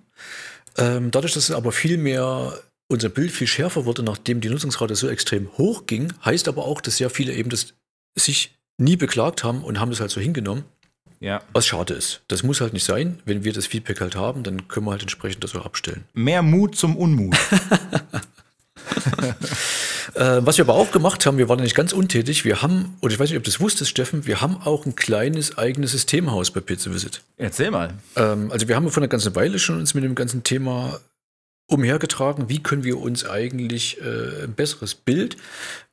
Ähm, 0.78 1.10
dadurch, 1.10 1.34
dass 1.34 1.48
es 1.48 1.54
aber 1.54 1.72
viel 1.72 1.98
mehr 1.98 2.58
unser 2.88 3.08
Bild 3.08 3.32
viel 3.32 3.46
schärfer 3.46 3.84
wurde, 3.84 4.02
nachdem 4.02 4.40
die 4.40 4.48
Nutzungsrate 4.48 4.94
so 4.94 5.08
extrem 5.08 5.50
hoch 5.58 5.86
ging, 5.86 6.12
heißt 6.24 6.48
aber 6.48 6.64
auch, 6.64 6.80
dass 6.80 6.98
sehr 6.98 7.10
viele 7.10 7.32
eben 7.32 7.50
das 7.50 7.74
sich 8.16 8.56
nie 8.78 8.96
beklagt 8.96 9.42
haben 9.42 9.64
und 9.64 9.80
haben 9.80 9.90
das 9.90 10.00
halt 10.00 10.10
so 10.10 10.20
hingenommen. 10.20 10.64
Ja. 11.18 11.42
Was 11.52 11.66
schade 11.66 11.94
ist. 11.94 12.22
Das 12.28 12.42
muss 12.42 12.60
halt 12.60 12.74
nicht 12.74 12.84
sein. 12.84 13.20
Wenn 13.24 13.42
wir 13.42 13.52
das 13.52 13.66
Feedback 13.66 14.00
halt 14.00 14.16
haben, 14.16 14.42
dann 14.42 14.68
können 14.68 14.86
wir 14.86 14.90
halt 14.92 15.02
entsprechend 15.02 15.42
das 15.44 15.54
auch 15.56 15.64
abstellen. 15.64 16.04
Mehr 16.12 16.42
Mut 16.42 16.76
zum 16.76 16.96
Unmut. 16.96 17.36
äh, 20.14 20.40
was 20.40 20.58
wir 20.58 20.64
aber 20.64 20.74
auch 20.74 20.90
gemacht 20.90 21.26
haben, 21.26 21.38
wir 21.38 21.48
waren 21.48 21.60
nicht 21.60 21.74
ganz 21.74 21.92
untätig. 21.92 22.44
Wir 22.44 22.62
haben, 22.62 22.96
oder 23.00 23.12
ich 23.12 23.18
weiß 23.18 23.30
nicht, 23.30 23.38
ob 23.38 23.44
du 23.44 23.50
das 23.50 23.60
wusstest, 23.60 23.90
Steffen, 23.90 24.26
wir 24.26 24.40
haben 24.40 24.56
auch 24.64 24.86
ein 24.86 24.96
kleines 24.96 25.58
eigenes 25.58 25.92
Systemhaus 25.92 26.50
bei 26.50 26.60
PC 26.60 26.92
Visit. 26.92 27.22
Erzähl 27.36 27.70
mal. 27.70 27.94
Ähm, 28.16 28.50
also 28.50 28.68
wir 28.68 28.76
haben 28.76 28.90
vor 28.90 29.02
einer 29.02 29.08
ganzen 29.08 29.34
Weile 29.34 29.58
schon 29.58 29.78
uns 29.78 29.94
mit 29.94 30.04
dem 30.04 30.14
ganzen 30.14 30.42
Thema 30.42 31.00
umhergetragen, 31.68 32.48
wie 32.48 32.62
können 32.62 32.84
wir 32.84 32.98
uns 32.98 33.28
eigentlich 33.28 34.00
äh, 34.00 34.44
ein 34.44 34.54
besseres 34.54 34.94
Bild 34.94 35.36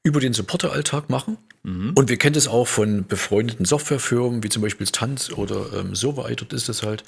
über 0.04 0.20
den 0.20 0.34
Supporteralltag 0.34 1.10
machen. 1.10 1.38
Mhm. 1.64 1.94
Und 1.96 2.10
wir 2.10 2.18
kennen 2.18 2.36
das 2.36 2.48
auch 2.48 2.68
von 2.68 3.08
befreundeten 3.08 3.66
Softwarefirmen, 3.66 4.44
wie 4.44 4.50
zum 4.50 4.62
Beispiel 4.62 4.88
Tanz 4.88 5.32
oder 5.32 5.74
ähm, 5.74 5.96
so 5.96 6.18
weiter. 6.18 6.36
Dort 6.36 6.54
ist 6.54 6.70
es 6.70 6.84
halt 6.84 7.04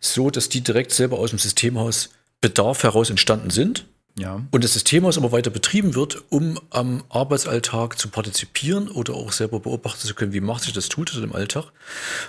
so, 0.00 0.30
dass 0.30 0.48
die 0.48 0.60
direkt 0.60 0.92
selber 0.92 1.18
aus 1.18 1.30
dem 1.30 1.38
Systemhaus 1.38 2.10
Bedarf 2.40 2.82
heraus 2.82 3.10
entstanden 3.10 3.50
sind. 3.50 3.86
Ja. 4.18 4.42
Und 4.50 4.64
das 4.64 4.72
Systemhaus 4.72 5.18
aber 5.18 5.32
weiter 5.32 5.50
betrieben 5.50 5.94
wird, 5.94 6.22
um 6.30 6.58
am 6.70 7.04
Arbeitsalltag 7.10 7.98
zu 7.98 8.08
partizipieren 8.08 8.88
oder 8.88 9.14
auch 9.14 9.32
selber 9.32 9.60
beobachten 9.60 10.06
zu 10.06 10.14
können, 10.14 10.32
wie 10.32 10.40
macht 10.40 10.62
sich 10.62 10.72
das 10.72 10.88
Tool 10.88 11.04
im 11.22 11.34
Alltag. 11.34 11.66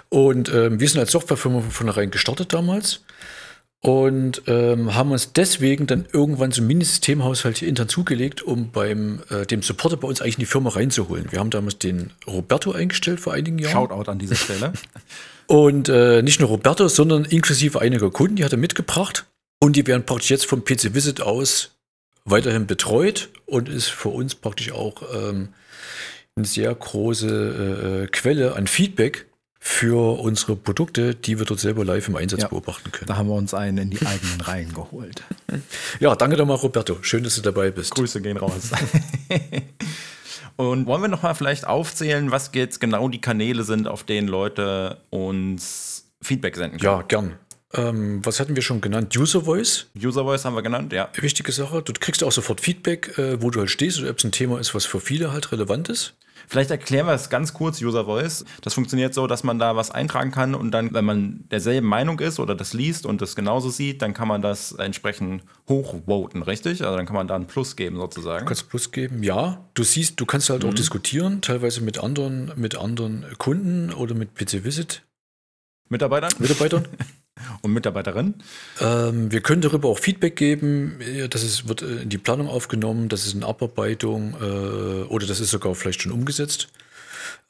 Und 0.10 0.50
ähm, 0.54 0.80
wir 0.80 0.90
sind 0.90 1.00
als 1.00 1.12
Softwarefirma 1.12 1.62
von 1.62 1.72
vornherein 1.72 2.12
gestartet 2.12 2.54
damals 2.54 3.02
und 3.80 4.42
ähm, 4.48 4.96
haben 4.96 5.12
uns 5.12 5.34
deswegen 5.34 5.88
dann 5.88 6.06
irgendwann 6.12 6.52
so 6.52 6.62
ein 6.62 6.68
Mini-Systemhaushalt 6.68 7.60
hier 7.60 7.68
intern 7.68 7.88
zugelegt, 7.88 8.42
um 8.42 8.72
beim 8.72 9.22
äh, 9.30 9.46
dem 9.46 9.62
Supporter 9.62 9.98
bei 9.98 10.08
uns 10.08 10.20
eigentlich 10.22 10.36
in 10.36 10.42
die 10.42 10.46
Firma 10.46 10.72
reinzuholen. 10.72 11.32
Wir 11.32 11.40
haben 11.40 11.52
damals 11.52 11.78
den 11.78 12.12
Roberto 12.26 12.72
eingestellt 12.72 13.20
vor 13.20 13.34
einigen 13.34 13.60
Jahren. 13.60 13.72
Shoutout 13.72 14.12
an 14.12 14.20
dieser 14.20 14.36
Stelle. 14.36 14.74
und 15.48 15.90
äh, 15.90 16.22
nicht 16.22 16.40
nur 16.40 16.50
Roberto, 16.50 16.88
sondern 16.88 17.24
inklusive 17.24 17.80
einiger 17.80 18.10
Kunden, 18.10 18.36
die 18.36 18.44
hat 18.44 18.52
er 18.52 18.58
mitgebracht. 18.58 19.26
Und 19.60 19.76
die 19.76 19.88
werden 19.88 20.06
praktisch 20.06 20.30
jetzt 20.30 20.46
vom 20.46 20.64
PC 20.64 20.94
Visit 20.94 21.22
aus 21.22 21.77
weiterhin 22.28 22.68
betreut 22.68 23.30
und 23.46 23.70
ist 23.70 23.88
für 23.88 24.10
uns 24.10 24.36
praktisch 24.36 24.72
auch 24.72 25.02
ähm, 25.14 25.50
eine 26.36 26.46
sehr 26.46 26.74
große 26.74 28.04
äh, 28.04 28.08
Quelle 28.08 28.56
an 28.56 28.68
Feedback 28.68 29.26
für 29.60 30.20
unsere 30.20 30.56
Produkte, 30.56 31.16
die 31.16 31.40
wir 31.40 31.46
dort 31.46 31.60
selber 31.60 31.84
live 31.84 32.08
im 32.08 32.16
Einsatz 32.16 32.44
ja, 32.44 32.48
beobachten 32.48 32.92
können. 32.92 33.08
Da 33.08 33.18
haben 33.18 33.28
wir 33.28 33.36
uns 33.36 33.54
einen 33.54 33.78
in 33.80 33.90
die 33.90 34.06
eigenen 34.06 34.42
Reihen 34.42 34.74
geholt. 34.74 35.24
Ja, 36.00 36.16
danke 36.16 36.38
nochmal, 36.38 36.58
Roberto. 36.58 36.98
Schön, 37.02 37.24
dass 37.24 37.36
du 37.36 37.42
dabei 37.42 37.72
bist. 37.72 37.96
Grüße 37.96 38.22
gehen 38.22 38.38
raus. 38.38 38.72
Und 40.58 40.86
wollen 40.86 41.02
wir 41.02 41.08
nochmal 41.08 41.36
vielleicht 41.36 41.66
aufzählen, 41.66 42.32
was 42.32 42.52
jetzt 42.54 42.80
genau 42.80 43.10
die 43.10 43.22
Kanäle 43.22 43.64
sind, 43.64 43.88
auf 43.88 44.04
denen 44.04 44.28
Leute 44.28 44.98
uns 45.10 46.12
Feedback 46.22 46.56
senden 46.56 46.80
können? 46.80 47.00
Ja, 47.00 47.02
gern. 47.04 47.36
Ähm, 47.74 48.26
was 48.26 48.40
hatten 48.40 48.56
wir 48.56 48.62
schon 48.64 48.80
genannt? 48.80 49.16
User 49.18 49.42
Voice. 49.42 49.88
User 49.96 50.24
Voice 50.24 50.46
haben 50.46 50.56
wir 50.56 50.62
genannt, 50.62 50.94
ja. 50.94 51.10
Wichtige 51.16 51.52
Sache. 51.52 51.82
Du 51.82 51.92
kriegst 51.94 52.24
auch 52.24 52.32
sofort 52.32 52.62
Feedback, 52.62 53.18
äh, 53.18 53.42
wo 53.42 53.50
du 53.50 53.60
halt 53.60 53.70
stehst 53.70 54.00
oder 54.00 54.10
ob 54.10 54.18
es 54.18 54.24
ein 54.24 54.32
Thema 54.32 54.60
ist, 54.60 54.74
was 54.74 54.86
für 54.86 55.02
viele 55.02 55.34
halt 55.34 55.52
relevant 55.52 55.90
ist. 55.90 56.16
Vielleicht 56.48 56.72
erklären 56.72 57.08
wir 57.08 57.14
es 57.14 57.30
ganz 57.30 57.54
kurz, 57.54 57.82
User 57.82 58.06
Voice. 58.06 58.46
Das 58.62 58.74
funktioniert 58.74 59.14
so, 59.14 59.28
dass 59.28 59.44
man 59.44 59.60
da 59.60 59.76
was 59.76 59.92
eintragen 59.92 60.32
kann 60.32 60.56
und 60.56 60.72
dann, 60.72 60.94
wenn 60.94 61.04
man 61.04 61.44
derselben 61.52 61.88
Meinung 61.88 62.20
ist 62.22 62.40
oder 62.40 62.56
das 62.56 62.74
liest 62.74 63.06
und 63.06 63.22
das 63.22 63.36
genauso 63.36 63.70
sieht, 63.70 64.02
dann 64.02 64.14
kann 64.14 64.30
man 64.30 64.42
das 64.42 64.72
entsprechend 64.72 65.44
hochvoten, 65.68 66.44
richtig? 66.44 66.84
Also 66.84 66.96
dann 66.96 67.06
kann 67.06 67.16
man 67.16 67.28
da 67.28 67.36
ein 67.36 67.48
Plus 67.48 67.76
geben 67.76 67.98
sozusagen. 67.98 68.46
Du 68.46 68.46
kannst 68.46 68.70
Plus 68.70 68.92
geben, 68.92 69.24
ja. 69.24 69.66
Du 69.74 69.84
siehst, 69.84 70.20
du 70.22 70.26
kannst 70.26 70.50
halt 70.50 70.64
mhm. 70.64 70.70
auch 70.70 70.74
diskutieren, 70.74 71.42
teilweise 71.42 71.82
mit 71.82 72.00
anderen, 72.00 72.54
mit 72.56 72.78
anderen 72.78 73.26
Kunden 73.38 73.92
oder 73.92 74.16
mit 74.16 74.36
PC 74.36 74.64
Visit. 74.64 75.04
Mitarbeitern? 75.90 76.32
Mitarbeitern. 76.40 76.88
und 77.62 77.74
Mitarbeiterin? 77.74 78.36
Ähm, 78.82 79.32
wir 79.32 79.42
können 79.42 79.62
darüber 79.62 79.90
auch 79.90 80.00
Feedback 80.00 80.36
geben. 80.36 81.00
Das 81.30 81.44
ist, 81.44 81.68
wird 81.68 81.82
äh, 81.82 82.04
in 82.04 82.10
die 82.10 82.18
Planung 82.18 82.48
aufgenommen, 82.48 83.10
das 83.10 83.26
ist 83.26 83.34
in 83.34 83.44
Abarbeitung 83.44 84.36
äh, 84.40 85.04
oder 85.04 85.28
das 85.28 85.40
ist 85.40 85.52
sogar 85.52 85.76
vielleicht 85.76 86.02
schon 86.02 86.12
umgesetzt. 86.12 86.70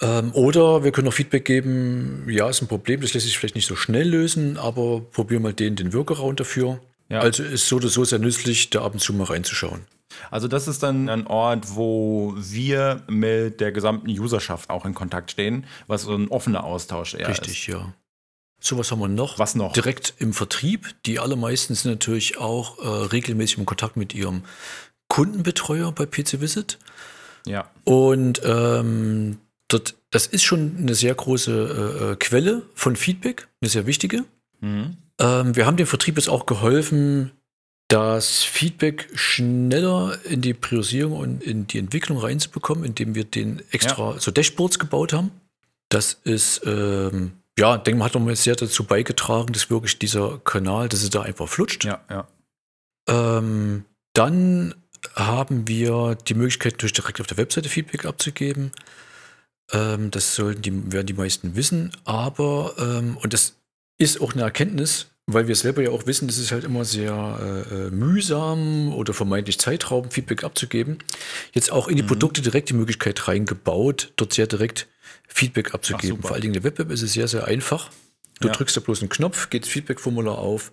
Ähm, 0.01 0.31
oder 0.33 0.83
wir 0.83 0.91
können 0.91 1.07
auch 1.07 1.13
Feedback 1.13 1.45
geben, 1.45 2.27
ja, 2.29 2.49
ist 2.49 2.61
ein 2.61 2.67
Problem, 2.67 3.01
das 3.01 3.13
lässt 3.13 3.25
sich 3.25 3.37
vielleicht 3.37 3.55
nicht 3.55 3.67
so 3.67 3.75
schnell 3.75 4.09
lösen, 4.09 4.57
aber 4.57 5.01
probier 5.01 5.39
mal 5.39 5.53
den, 5.53 5.75
den 5.75 5.93
Workaround 5.93 6.39
dafür. 6.39 6.79
Ja. 7.09 7.19
Also 7.19 7.43
ist 7.43 7.67
so 7.67 7.77
oder 7.77 7.87
so 7.87 8.03
sehr 8.03 8.19
nützlich, 8.19 8.69
da 8.69 8.83
ab 8.83 8.93
und 8.93 8.99
zu 8.99 9.13
mal 9.13 9.25
reinzuschauen. 9.25 9.81
Also 10.31 10.47
das 10.47 10.67
ist 10.67 10.83
dann 10.83 11.09
ein 11.09 11.27
Ort, 11.27 11.75
wo 11.75 12.33
wir 12.37 13.03
mit 13.07 13.59
der 13.59 13.71
gesamten 13.71 14.09
Userschaft 14.09 14.69
auch 14.69 14.85
in 14.85 14.93
Kontakt 14.93 15.31
stehen, 15.31 15.65
was 15.87 16.03
so 16.03 16.15
ein 16.15 16.27
offener 16.29 16.63
Austausch 16.63 17.13
eher 17.13 17.27
Richtig, 17.29 17.47
ist. 17.47 17.51
Richtig, 17.51 17.67
ja. 17.67 17.93
Sowas 18.59 18.91
haben 18.91 18.99
wir 18.99 19.07
noch. 19.07 19.37
Was 19.39 19.55
noch? 19.55 19.73
Direkt 19.73 20.15
im 20.17 20.33
Vertrieb. 20.33 20.95
Die 21.05 21.19
allermeisten 21.19 21.75
sind 21.75 21.91
natürlich 21.91 22.37
auch 22.37 22.79
äh, 22.79 22.87
regelmäßig 22.87 23.59
im 23.59 23.65
Kontakt 23.65 23.97
mit 23.97 24.15
ihrem 24.15 24.43
Kundenbetreuer 25.09 25.91
bei 25.91 26.05
PC 26.05 26.41
Visit. 26.41 26.79
Ja. 27.45 27.69
Und 27.83 28.41
ähm, 28.43 29.37
dort, 29.67 29.95
das 30.11 30.27
ist 30.27 30.43
schon 30.43 30.75
eine 30.79 30.95
sehr 30.95 31.13
große 31.13 31.51
äh, 31.51 32.11
äh, 32.11 32.15
Quelle 32.17 32.63
von 32.73 32.95
Feedback, 32.95 33.47
eine 33.61 33.69
sehr 33.69 33.85
wichtige. 33.85 34.25
Mhm. 34.59 34.97
Ähm, 35.19 35.55
wir 35.55 35.65
haben 35.65 35.77
dem 35.77 35.87
Vertrieb 35.87 36.17
jetzt 36.17 36.29
auch 36.29 36.45
geholfen, 36.45 37.31
das 37.87 38.43
Feedback 38.43 39.07
schneller 39.13 40.17
in 40.25 40.41
die 40.41 40.53
Priorisierung 40.53 41.13
und 41.13 41.43
in 41.43 41.67
die 41.67 41.79
Entwicklung 41.79 42.17
reinzubekommen, 42.17 42.83
indem 42.83 43.15
wir 43.15 43.23
den 43.23 43.61
extra 43.71 44.13
ja. 44.13 44.19
so 44.19 44.31
Dashboards 44.31 44.77
gebaut 44.77 45.13
haben. 45.13 45.31
Das 45.89 46.19
ist 46.25 46.61
ähm, 46.65 47.33
ja, 47.57 47.77
denke 47.77 47.97
mal, 47.97 48.05
hat 48.05 48.13
nochmal 48.13 48.35
sehr 48.35 48.55
dazu 48.55 48.83
beigetragen, 48.83 49.53
dass 49.53 49.69
wirklich 49.69 49.97
dieser 49.97 50.39
Kanal, 50.39 50.89
dass 50.89 51.03
es 51.03 51.09
da 51.09 51.23
einfach 51.23 51.47
flutscht. 51.47 51.85
Ja, 51.85 52.01
ja. 52.09 52.27
Ähm, 53.09 53.85
dann 54.13 54.75
haben 55.15 55.67
wir 55.67 56.15
die 56.27 56.33
Möglichkeit, 56.33 56.73
natürlich 56.73 56.93
direkt 56.93 57.21
auf 57.21 57.27
der 57.27 57.37
Webseite 57.37 57.69
Feedback 57.69 58.05
abzugeben. 58.05 58.71
Ähm, 59.71 60.11
das 60.11 60.35
sollten 60.35 60.61
die, 60.61 60.91
werden 60.91 61.07
die 61.07 61.13
meisten 61.13 61.55
wissen. 61.55 61.91
Aber, 62.05 62.75
ähm, 62.77 63.17
und 63.17 63.33
das 63.33 63.55
ist 63.97 64.21
auch 64.21 64.33
eine 64.33 64.43
Erkenntnis, 64.43 65.07
weil 65.25 65.47
wir 65.47 65.55
selber 65.55 65.81
ja 65.81 65.89
auch 65.89 66.05
wissen, 66.05 66.27
das 66.27 66.37
ist 66.37 66.51
halt 66.51 66.63
immer 66.63 66.85
sehr 66.85 67.65
äh, 67.71 67.87
äh 67.87 67.91
mühsam 67.91 68.93
oder 68.93 69.13
vermeintlich 69.13 69.59
zeitraubend, 69.59 70.13
Feedback 70.13 70.43
abzugeben. 70.43 70.99
Jetzt 71.53 71.71
auch 71.71 71.87
in 71.87 71.97
die 71.97 72.03
mhm. 72.03 72.07
Produkte 72.07 72.41
direkt 72.41 72.69
die 72.69 72.75
Möglichkeit 72.75 73.27
reingebaut, 73.27 74.13
dort 74.15 74.33
sehr 74.33 74.47
direkt 74.47 74.87
Feedback 75.37 75.73
abzugeben. 75.73 76.19
Ach, 76.19 76.27
Vor 76.27 76.31
allen 76.33 76.41
Dingen 76.41 76.55
in 76.55 76.61
der 76.61 76.71
Web-App 76.71 76.91
ist 76.91 77.01
es 77.01 77.13
sehr, 77.13 77.27
sehr 77.27 77.45
einfach. 77.45 77.89
Du 78.39 78.47
ja. 78.47 78.53
drückst 78.53 78.75
da 78.77 78.81
bloß 78.81 79.01
einen 79.01 79.09
Knopf, 79.09 79.49
geht 79.49 79.63
das 79.63 79.69
Feedback-Formular 79.69 80.37
auf, 80.37 80.71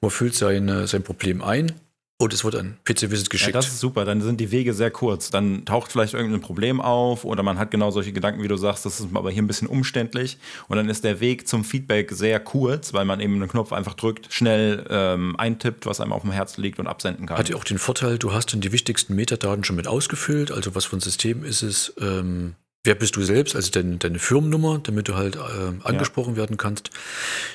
man 0.00 0.10
füllt 0.10 0.34
sein, 0.34 0.86
sein 0.86 1.02
Problem 1.02 1.42
ein 1.42 1.72
und 2.16 2.32
es 2.32 2.44
wird 2.44 2.54
an 2.54 2.76
PC 2.84 3.10
Visit 3.10 3.28
geschickt. 3.28 3.54
Ja, 3.54 3.60
das 3.60 3.66
ist 3.66 3.80
super. 3.80 4.04
Dann 4.04 4.22
sind 4.22 4.40
die 4.40 4.52
Wege 4.52 4.72
sehr 4.72 4.92
kurz. 4.92 5.30
Dann 5.30 5.64
taucht 5.64 5.90
vielleicht 5.90 6.14
irgendein 6.14 6.40
Problem 6.40 6.80
auf 6.80 7.24
oder 7.24 7.42
man 7.42 7.58
hat 7.58 7.72
genau 7.72 7.90
solche 7.90 8.12
Gedanken, 8.12 8.42
wie 8.42 8.48
du 8.48 8.56
sagst, 8.56 8.86
das 8.86 9.00
ist 9.00 9.08
aber 9.12 9.32
hier 9.32 9.42
ein 9.42 9.48
bisschen 9.48 9.66
umständlich. 9.66 10.38
Und 10.68 10.76
dann 10.76 10.88
ist 10.88 11.02
der 11.02 11.18
Weg 11.18 11.48
zum 11.48 11.64
Feedback 11.64 12.12
sehr 12.12 12.38
kurz, 12.38 12.92
weil 12.92 13.04
man 13.04 13.18
eben 13.18 13.34
einen 13.34 13.48
Knopf 13.48 13.72
einfach 13.72 13.94
drückt, 13.94 14.32
schnell 14.32 14.86
ähm, 14.90 15.34
eintippt, 15.36 15.86
was 15.86 16.00
einem 16.00 16.12
auf 16.12 16.22
dem 16.22 16.30
Herzen 16.30 16.62
liegt 16.62 16.78
und 16.78 16.86
absenden 16.86 17.26
kann. 17.26 17.36
Hat 17.36 17.48
ja 17.48 17.56
auch 17.56 17.64
den 17.64 17.78
Vorteil, 17.78 18.16
du 18.16 18.32
hast 18.32 18.52
dann 18.52 18.60
die 18.60 18.70
wichtigsten 18.70 19.16
Metadaten 19.16 19.64
schon 19.64 19.74
mit 19.74 19.88
ausgefüllt. 19.88 20.52
Also 20.52 20.76
was 20.76 20.84
für 20.84 20.96
ein 20.96 21.00
System 21.00 21.44
ist 21.44 21.62
es? 21.62 21.94
Ähm, 22.00 22.54
Wer 22.84 22.94
bist 22.94 23.16
du 23.16 23.22
selbst, 23.22 23.56
also 23.56 23.70
deine, 23.70 23.96
deine 23.96 24.18
Firmennummer, 24.18 24.78
damit 24.78 25.08
du 25.08 25.14
halt 25.14 25.36
äh, 25.36 25.40
angesprochen 25.84 26.34
ja. 26.34 26.36
werden 26.36 26.58
kannst. 26.58 26.90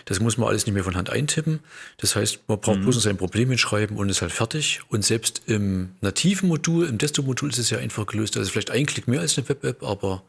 Das 0.05 0.19
muss 0.19 0.37
man 0.37 0.49
alles 0.49 0.65
nicht 0.65 0.73
mehr 0.73 0.83
von 0.83 0.95
Hand 0.95 1.11
eintippen. 1.11 1.59
Das 1.97 2.15
heißt, 2.15 2.39
man 2.47 2.59
braucht 2.59 2.79
mhm. 2.79 2.83
bloß 2.83 2.95
noch 2.95 3.03
sein 3.03 3.17
Problem 3.17 3.49
hinschreiben 3.49 3.95
und 3.97 4.09
ist 4.09 4.23
halt 4.23 4.31
fertig. 4.31 4.81
Und 4.89 5.05
selbst 5.05 5.43
im 5.45 5.91
nativen 6.01 6.49
Modul, 6.49 6.87
im 6.87 6.97
Desktop-Modul 6.97 7.49
ist 7.49 7.59
es 7.59 7.69
ja 7.69 7.77
einfach 7.77 8.07
gelöst. 8.07 8.37
Also 8.37 8.49
vielleicht 8.49 8.71
ein 8.71 8.87
Klick 8.87 9.07
mehr 9.07 9.21
als 9.21 9.37
eine 9.37 9.47
Web-App, 9.47 9.83
aber 9.83 10.23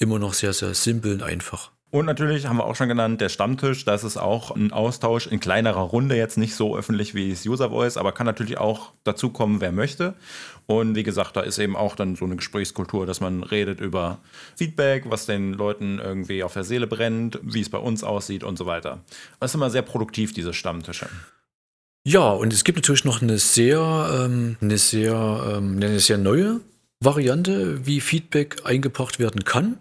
immer 0.00 0.18
noch 0.18 0.34
sehr, 0.34 0.52
sehr 0.52 0.74
simpel 0.74 1.12
und 1.12 1.22
einfach. 1.22 1.70
Und 1.94 2.06
natürlich 2.06 2.46
haben 2.46 2.56
wir 2.56 2.64
auch 2.64 2.74
schon 2.74 2.88
genannt, 2.88 3.20
der 3.20 3.28
Stammtisch, 3.28 3.84
das 3.84 4.02
ist 4.02 4.16
auch 4.16 4.50
ein 4.50 4.72
Austausch 4.72 5.26
in 5.26 5.40
kleinerer 5.40 5.82
Runde, 5.82 6.16
jetzt 6.16 6.38
nicht 6.38 6.54
so 6.54 6.74
öffentlich 6.74 7.14
wie 7.14 7.28
das 7.28 7.44
User 7.44 7.68
Voice, 7.68 7.98
aber 7.98 8.12
kann 8.12 8.24
natürlich 8.24 8.56
auch 8.56 8.92
dazu 9.04 9.28
kommen, 9.28 9.60
wer 9.60 9.72
möchte. 9.72 10.14
Und 10.64 10.94
wie 10.94 11.02
gesagt, 11.02 11.36
da 11.36 11.42
ist 11.42 11.58
eben 11.58 11.76
auch 11.76 11.94
dann 11.94 12.16
so 12.16 12.24
eine 12.24 12.36
Gesprächskultur, 12.36 13.04
dass 13.04 13.20
man 13.20 13.42
redet 13.42 13.82
über 13.82 14.20
Feedback, 14.56 15.04
was 15.10 15.26
den 15.26 15.52
Leuten 15.52 15.98
irgendwie 15.98 16.42
auf 16.42 16.54
der 16.54 16.64
Seele 16.64 16.86
brennt, 16.86 17.38
wie 17.42 17.60
es 17.60 17.68
bei 17.68 17.76
uns 17.76 18.02
aussieht 18.04 18.42
und 18.42 18.56
so 18.56 18.64
weiter. 18.64 19.00
Das 19.38 19.50
ist 19.50 19.56
immer 19.56 19.68
sehr 19.68 19.82
produktiv, 19.82 20.32
diese 20.32 20.54
Stammtische. 20.54 21.10
Ja, 22.06 22.30
und 22.30 22.54
es 22.54 22.64
gibt 22.64 22.78
natürlich 22.78 23.04
noch 23.04 23.20
eine 23.20 23.36
sehr, 23.36 24.24
ähm, 24.24 24.56
eine 24.62 24.78
sehr, 24.78 25.58
ähm, 25.58 25.76
eine 25.76 26.00
sehr 26.00 26.16
neue 26.16 26.60
Variante, 27.00 27.84
wie 27.84 28.00
Feedback 28.00 28.62
eingebracht 28.64 29.18
werden 29.18 29.44
kann. 29.44 29.76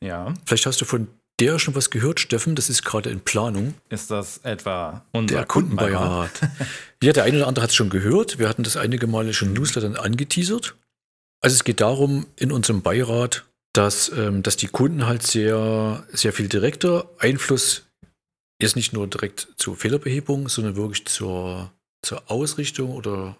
Ja. 0.00 0.34
Vielleicht 0.46 0.66
hast 0.66 0.80
du 0.80 0.84
von 0.84 1.06
der 1.40 1.58
schon 1.58 1.74
was 1.74 1.90
gehört, 1.90 2.20
Steffen? 2.20 2.54
Das 2.54 2.70
ist 2.70 2.84
gerade 2.84 3.10
in 3.10 3.20
Planung. 3.20 3.74
Ist 3.88 4.10
das 4.10 4.38
etwa 4.38 5.04
unser 5.12 5.36
der 5.36 5.44
Kundenbeirat? 5.44 6.30
ja, 7.02 7.12
der 7.12 7.24
eine 7.24 7.38
oder 7.38 7.48
andere 7.48 7.62
hat 7.62 7.70
es 7.70 7.76
schon 7.76 7.90
gehört. 7.90 8.38
Wir 8.38 8.48
hatten 8.48 8.62
das 8.62 8.76
einige 8.76 9.06
Male 9.06 9.34
schon 9.34 9.48
in 9.48 9.54
Newslettern 9.54 9.96
angeteasert. 9.96 10.76
Also 11.40 11.54
es 11.54 11.64
geht 11.64 11.80
darum, 11.80 12.26
in 12.36 12.52
unserem 12.52 12.82
Beirat, 12.82 13.44
dass, 13.74 14.10
ähm, 14.10 14.42
dass 14.42 14.56
die 14.56 14.68
Kunden 14.68 15.06
halt 15.06 15.22
sehr, 15.22 16.06
sehr 16.12 16.32
viel 16.32 16.48
direkter 16.48 17.10
Einfluss 17.18 17.82
jetzt 18.62 18.76
nicht 18.76 18.92
nur 18.92 19.06
direkt 19.06 19.48
zur 19.56 19.76
Fehlerbehebung, 19.76 20.48
sondern 20.48 20.76
wirklich 20.76 21.04
zur, 21.06 21.72
zur 22.02 22.30
Ausrichtung 22.30 22.92
oder 22.92 23.36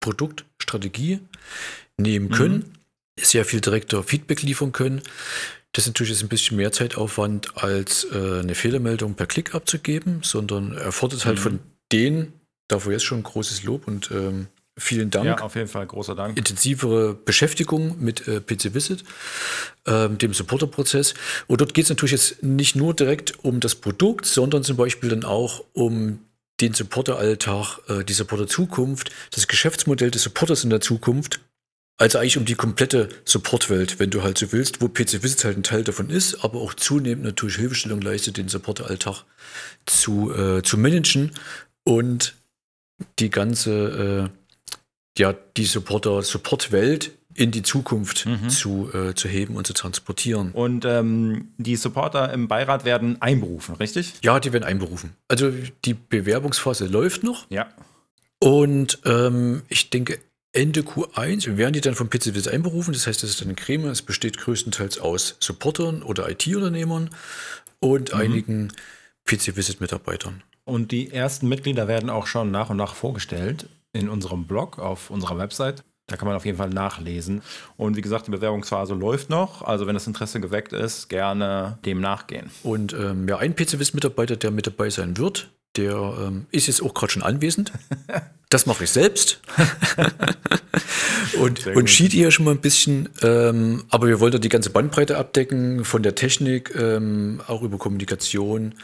Produktstrategie 0.00 1.20
nehmen 1.98 2.30
können, 2.30 2.56
mhm. 2.56 3.22
sehr 3.24 3.44
viel 3.44 3.60
direkter 3.60 4.02
Feedback 4.02 4.42
liefern 4.42 4.72
können. 4.72 5.02
Das 5.72 5.84
ist 5.84 5.88
natürlich 5.88 6.12
jetzt 6.12 6.22
ein 6.22 6.28
bisschen 6.28 6.56
mehr 6.58 6.70
Zeitaufwand, 6.72 7.56
als 7.56 8.06
äh, 8.12 8.40
eine 8.40 8.54
Fehlermeldung 8.54 9.14
per 9.14 9.26
Klick 9.26 9.54
abzugeben, 9.54 10.20
sondern 10.22 10.76
erfordert 10.76 11.24
halt 11.24 11.38
mhm. 11.38 11.42
von 11.42 11.58
denen, 11.90 12.32
dafür 12.68 12.92
jetzt 12.92 13.04
schon 13.04 13.22
großes 13.22 13.62
Lob 13.64 13.88
und 13.88 14.10
ähm, 14.10 14.48
vielen 14.76 15.10
Dank. 15.10 15.26
Ja, 15.26 15.38
auf 15.38 15.54
jeden 15.54 15.68
Fall, 15.68 15.86
großer 15.86 16.14
Dank. 16.14 16.36
Intensivere 16.36 17.14
Beschäftigung 17.14 17.96
mit 18.00 18.28
äh, 18.28 18.40
PC 18.40 18.74
Visit, 18.74 19.04
ähm, 19.86 20.18
dem 20.18 20.34
Supporter-Prozess. 20.34 21.14
Und 21.46 21.60
dort 21.60 21.72
geht 21.72 21.84
es 21.84 21.90
natürlich 21.90 22.12
jetzt 22.12 22.42
nicht 22.42 22.76
nur 22.76 22.94
direkt 22.94 23.42
um 23.42 23.60
das 23.60 23.74
Produkt, 23.74 24.26
sondern 24.26 24.62
zum 24.62 24.76
Beispiel 24.76 25.08
dann 25.08 25.24
auch 25.24 25.64
um 25.72 26.20
den 26.60 26.74
Supporter-Alltag, 26.74 27.78
äh, 27.88 28.04
die 28.04 28.12
Supporter-Zukunft, 28.12 29.10
das 29.30 29.48
Geschäftsmodell 29.48 30.10
des 30.10 30.22
Supporters 30.22 30.64
in 30.64 30.70
der 30.70 30.82
Zukunft 30.82 31.40
also 31.98 32.18
eigentlich 32.18 32.38
um 32.38 32.44
die 32.44 32.54
komplette 32.54 33.08
Supportwelt, 33.24 33.98
wenn 33.98 34.10
du 34.10 34.22
halt 34.22 34.38
so 34.38 34.50
willst, 34.52 34.80
wo 34.80 34.88
PC 34.88 35.22
Visit 35.22 35.44
halt 35.44 35.56
ein 35.56 35.62
Teil 35.62 35.84
davon 35.84 36.10
ist, 36.10 36.44
aber 36.44 36.60
auch 36.60 36.74
zunehmend 36.74 37.24
natürlich 37.24 37.56
Hilfestellung 37.56 38.00
leistet, 38.00 38.38
den 38.38 38.48
Supporteralltag 38.48 39.24
zu, 39.86 40.32
äh, 40.32 40.62
zu 40.62 40.78
managen 40.78 41.32
und 41.84 42.34
die 43.18 43.30
ganze, 43.30 44.30
äh, 44.30 45.20
ja, 45.20 45.34
die 45.56 45.64
Supporter, 45.64 46.22
Supportwelt 46.22 47.12
in 47.34 47.50
die 47.50 47.62
Zukunft 47.62 48.26
mhm. 48.26 48.48
zu, 48.48 48.90
äh, 48.92 49.14
zu 49.14 49.28
heben 49.28 49.56
und 49.56 49.66
zu 49.66 49.72
transportieren. 49.72 50.52
Und 50.52 50.84
ähm, 50.84 51.52
die 51.56 51.76
Supporter 51.76 52.32
im 52.32 52.48
Beirat 52.48 52.84
werden 52.84 53.20
einberufen, 53.22 53.74
richtig? 53.76 54.14
Ja, 54.22 54.40
die 54.40 54.52
werden 54.52 54.64
einberufen. 54.64 55.16
Also 55.28 55.50
die 55.84 55.94
Bewerbungsphase 55.94 56.86
läuft 56.86 57.22
noch. 57.22 57.46
Ja. 57.50 57.68
Und 58.38 58.98
ähm, 59.04 59.62
ich 59.68 59.90
denke, 59.90 60.18
Ende 60.54 60.82
Q1 60.82 61.56
werden 61.56 61.72
die 61.72 61.80
dann 61.80 61.94
vom 61.94 62.10
PCWs 62.10 62.46
einberufen. 62.46 62.92
Das 62.92 63.06
heißt, 63.06 63.22
das 63.22 63.30
ist 63.30 63.42
eine 63.42 63.54
Creme. 63.54 63.86
Es 63.86 64.02
besteht 64.02 64.36
größtenteils 64.36 64.98
aus 64.98 65.36
Supportern 65.40 66.02
oder 66.02 66.28
IT-Unternehmern 66.30 67.08
und 67.80 68.12
mhm. 68.12 68.20
einigen 68.20 68.72
PC-Visit-Mitarbeitern. 69.24 70.42
Und 70.64 70.92
die 70.92 71.10
ersten 71.10 71.48
Mitglieder 71.48 71.88
werden 71.88 72.10
auch 72.10 72.26
schon 72.26 72.50
nach 72.50 72.68
und 72.68 72.76
nach 72.76 72.94
vorgestellt 72.94 73.66
in 73.94 74.10
unserem 74.10 74.46
Blog 74.46 74.78
auf 74.78 75.10
unserer 75.10 75.38
Website. 75.38 75.84
Da 76.06 76.16
kann 76.16 76.28
man 76.28 76.36
auf 76.36 76.44
jeden 76.44 76.58
Fall 76.58 76.68
nachlesen. 76.68 77.40
Und 77.78 77.96
wie 77.96 78.02
gesagt, 78.02 78.26
die 78.26 78.30
Bewerbungsphase 78.30 78.92
läuft 78.92 79.30
noch. 79.30 79.62
Also 79.62 79.86
wenn 79.86 79.94
das 79.94 80.06
Interesse 80.06 80.40
geweckt 80.40 80.74
ist, 80.74 81.08
gerne 81.08 81.78
dem 81.86 82.00
nachgehen. 82.02 82.50
Und 82.62 82.92
ähm, 82.92 83.26
ja, 83.26 83.38
ein 83.38 83.54
PCWIS-Mitarbeiter, 83.54 84.36
der 84.36 84.50
mit 84.50 84.66
dabei 84.66 84.90
sein 84.90 85.16
wird, 85.16 85.50
der 85.76 85.94
ähm, 86.20 86.46
ist 86.50 86.66
jetzt 86.66 86.82
auch 86.82 86.94
gerade 86.94 87.12
schon 87.12 87.22
anwesend. 87.22 87.72
Das 88.48 88.66
mache 88.66 88.84
ich 88.84 88.90
selbst. 88.90 89.40
und, 91.40 91.66
und 91.66 91.88
schied 91.88 92.12
ihr 92.12 92.30
schon 92.30 92.44
mal 92.44 92.50
ein 92.50 92.60
bisschen. 92.60 93.08
Ähm, 93.22 93.84
aber 93.88 94.08
wir 94.08 94.20
wollten 94.20 94.42
die 94.42 94.50
ganze 94.50 94.70
Bandbreite 94.70 95.16
abdecken, 95.16 95.84
von 95.84 96.02
der 96.02 96.14
Technik, 96.14 96.74
ähm, 96.74 97.40
auch 97.46 97.62
über 97.62 97.78
Kommunikation 97.78 98.74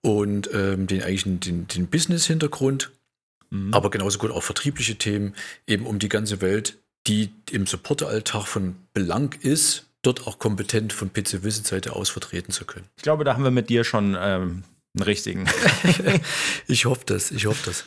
und 0.00 0.48
ähm, 0.52 0.86
den 0.86 1.02
eigentlichen 1.02 1.40
den, 1.40 1.66
den 1.66 1.88
Business-Hintergrund. 1.88 2.92
Mhm. 3.50 3.74
Aber 3.74 3.90
genauso 3.90 4.18
gut 4.18 4.30
auch 4.30 4.42
vertriebliche 4.42 4.96
Themen, 4.96 5.34
eben 5.66 5.86
um 5.86 5.98
die 5.98 6.08
ganze 6.08 6.40
Welt, 6.40 6.78
die 7.06 7.30
im 7.50 7.66
Supporteralltag 7.66 8.46
von 8.46 8.76
Belang 8.92 9.34
ist, 9.40 9.86
dort 10.02 10.26
auch 10.26 10.38
kompetent 10.38 10.92
von 10.92 11.12
PC-Visit-Seite 11.12 11.96
aus 11.96 12.10
vertreten 12.10 12.52
zu 12.52 12.64
können. 12.64 12.86
Ich 12.96 13.02
glaube, 13.02 13.24
da 13.24 13.34
haben 13.34 13.44
wir 13.44 13.50
mit 13.50 13.68
dir 13.68 13.84
schon 13.84 14.16
ähm, 14.18 14.62
einen 14.94 15.02
richtigen. 15.04 15.46
ich 16.66 16.84
hoffe 16.86 17.02
das, 17.06 17.30
ich 17.30 17.46
hoffe 17.46 17.62
das. 17.66 17.84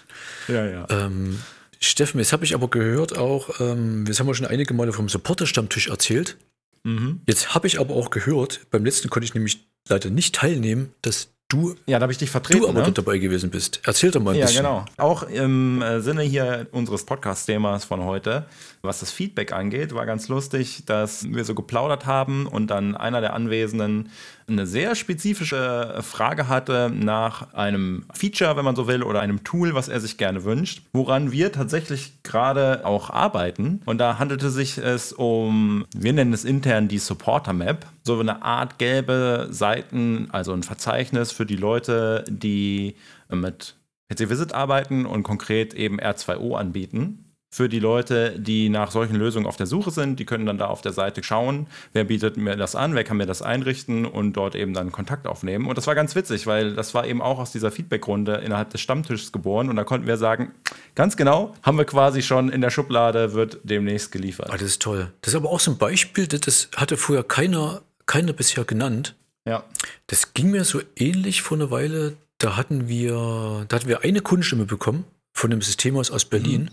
Ja, 0.48 0.66
ja. 0.66 0.88
Ähm, 0.90 1.40
Steffen, 1.80 2.20
jetzt 2.20 2.32
habe 2.32 2.46
ich 2.46 2.54
aber 2.54 2.70
gehört 2.70 3.18
auch, 3.18 3.60
ähm, 3.60 4.06
jetzt 4.06 4.20
haben 4.20 4.28
wir 4.28 4.36
schon 4.36 4.46
einige 4.46 4.74
Male 4.74 4.94
vom 4.94 5.10
Supporter-Stammtisch 5.10 5.88
erzählt. 5.88 6.38
Mhm. 6.84 7.22
Jetzt 7.28 7.56
habe 7.56 7.68
ich 7.68 7.80
aber 7.80 7.96
auch 7.96 8.12
gehört, 8.12 8.62
beim 8.70 8.86
letzten 8.86 9.10
konnte 9.10 9.26
ich 9.26 9.34
nämlich 9.34 9.66
leider 9.88 10.10
nicht 10.10 10.36
teilnehmen, 10.36 10.94
dass 11.02 11.30
du, 11.52 11.76
ja, 11.86 12.00
da 12.00 12.04
habe 12.04 12.12
ich 12.12 12.18
dich 12.18 12.30
vertreten, 12.30 12.62
du 12.62 12.70
aber 12.70 12.84
ne? 12.84 12.92
dabei 12.92 13.18
gewesen 13.18 13.50
bist. 13.50 13.82
Erzähl 13.84 14.12
doch 14.12 14.22
mal 14.22 14.32
ein 14.32 14.40
ja, 14.40 14.46
bisschen. 14.46 14.64
Ja, 14.64 14.86
genau. 14.86 14.86
Auch 14.98 15.24
im 15.24 15.82
äh, 15.82 16.02
Sinne 16.02 16.24
hier 16.24 16.68
unseres 16.72 17.06
Podcast-Themas 17.06 17.84
von 17.84 18.04
heute, 18.04 18.46
was 18.82 19.00
das 19.00 19.12
Feedback 19.12 19.52
angeht, 19.52 19.94
war 19.94 20.06
ganz 20.06 20.28
lustig, 20.28 20.84
dass 20.86 21.30
wir 21.30 21.44
so 21.44 21.54
geplaudert 21.54 22.06
haben 22.06 22.48
und 22.48 22.68
dann 22.68 22.96
einer 22.96 23.22
der 23.22 23.34
Anwesenden 23.34 24.12
eine 24.52 24.68
sehr 24.68 24.96
spezifische 24.96 26.00
Frage 26.02 26.48
hatte 26.48 26.92
nach 26.94 27.54
einem 27.54 28.06
Feature, 28.14 28.56
wenn 28.58 28.66
man 28.66 28.76
so 28.76 28.88
will, 28.88 29.04
oder 29.04 29.22
einem 29.22 29.44
Tool, 29.44 29.74
was 29.74 29.88
er 29.88 30.00
sich 30.00 30.18
gerne 30.18 30.44
wünscht, 30.44 30.84
woran 30.94 31.32
wir 31.32 31.52
tatsächlich 31.52 32.24
gerade 32.24 32.86
auch 32.86 33.10
arbeiten. 33.10 33.82
Und 33.86 33.98
da 33.98 34.20
handelte 34.20 34.50
sich 34.50 34.78
es 34.78 35.14
um, 35.14 35.86
wir 35.96 36.14
nennen 36.14 36.34
es 36.34 36.46
intern 36.46 36.88
die 36.88 37.00
Supporter 37.00 37.54
Map, 37.54 37.86
so 38.04 38.20
eine 38.20 38.44
Art 38.44 38.78
gelbe 38.78 39.48
Seiten, 39.52 40.28
also 40.32 40.54
ein 40.54 40.64
Verzeichnis 40.64 41.32
für 41.32 41.46
die 41.46 41.56
Leute, 41.56 42.24
die 42.30 42.96
mit 43.30 43.76
PC 44.10 44.30
Visit 44.30 44.54
arbeiten 44.54 45.06
und 45.06 45.24
konkret 45.24 45.74
eben 45.74 46.00
R2O 46.00 46.56
anbieten. 46.58 47.31
Für 47.54 47.68
die 47.68 47.80
Leute, 47.80 48.40
die 48.40 48.70
nach 48.70 48.92
solchen 48.92 49.18
Lösungen 49.18 49.46
auf 49.46 49.58
der 49.58 49.68
Suche 49.68 49.92
sind. 49.92 50.20
Die 50.22 50.26
können 50.26 50.46
dann 50.46 50.58
da 50.58 50.68
auf 50.68 50.82
der 50.82 50.94
Seite 50.94 51.22
schauen, 51.22 51.68
wer 51.92 52.06
bietet 52.06 52.38
mir 52.38 52.56
das 52.56 52.76
an, 52.76 52.96
wer 52.96 53.04
kann 53.04 53.18
mir 53.18 53.26
das 53.26 53.42
einrichten 53.42 54.06
und 54.06 54.34
dort 54.34 54.56
eben 54.56 54.74
dann 54.74 54.94
Kontakt 54.94 55.28
aufnehmen. 55.28 55.68
Und 55.68 55.78
das 55.78 55.86
war 55.86 55.94
ganz 55.94 56.16
witzig, 56.16 56.48
weil 56.48 56.74
das 56.76 56.94
war 56.94 57.06
eben 57.06 57.22
auch 57.22 57.40
aus 57.40 57.52
dieser 57.52 57.70
Feedbackrunde 57.70 58.36
innerhalb 58.36 58.70
des 58.70 58.80
Stammtisches 58.80 59.34
geboren. 59.34 59.70
Und 59.70 59.76
da 59.76 59.84
konnten 59.84 60.08
wir 60.08 60.16
sagen, 60.16 60.54
ganz 60.96 61.18
genau, 61.18 61.54
haben 61.62 61.78
wir 61.78 61.84
quasi 61.86 62.22
schon 62.22 62.48
in 62.50 62.62
der 62.62 62.70
Schublade, 62.70 63.34
wird 63.34 63.60
demnächst 63.64 64.14
geliefert. 64.14 64.48
Ah, 64.50 64.54
das 64.54 64.64
ist 64.68 64.82
toll. 64.82 65.12
Das 65.22 65.34
ist 65.34 65.38
aber 65.38 65.50
auch 65.50 65.60
so 65.60 65.72
ein 65.72 65.78
Beispiel, 65.78 66.28
das- 66.28 66.70
hatte 66.78 66.96
vorher 66.96 67.26
keiner, 67.26 67.82
keiner 68.06 68.32
bisher 68.32 68.64
genannt. 68.64 69.16
Ja. 69.46 69.64
Das 70.08 70.34
ging 70.34 70.52
mir 70.52 70.64
so 70.64 70.80
ähnlich 70.96 71.42
vor 71.42 71.58
einer 71.58 71.70
Weile. 71.70 72.16
Da 72.38 72.56
hatten 72.56 72.88
wir, 72.88 73.66
da 73.68 73.76
hatten 73.76 73.90
wir 73.90 74.04
eine 74.06 74.22
Kundenstimme 74.22 74.64
bekommen 74.66 75.04
von 75.34 75.52
einem 75.52 75.62
Systemhaus 75.62 76.12
aus 76.12 76.24
Berlin. 76.26 76.72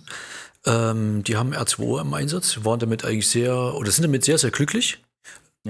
Ähm, 0.67 1.23
die 1.25 1.37
haben 1.37 1.55
R2 1.55 2.01
im 2.01 2.15
Einsatz, 2.15 2.65
waren 2.65 2.81
damit 2.81 3.05
eigentlich 3.05 3.29
sehr, 3.29 3.75
oder 3.75 3.91
sind 3.91 4.05
damit 4.05 4.25
sehr, 4.25 4.39
sehr 4.39 4.51
glücklich. 4.51 4.99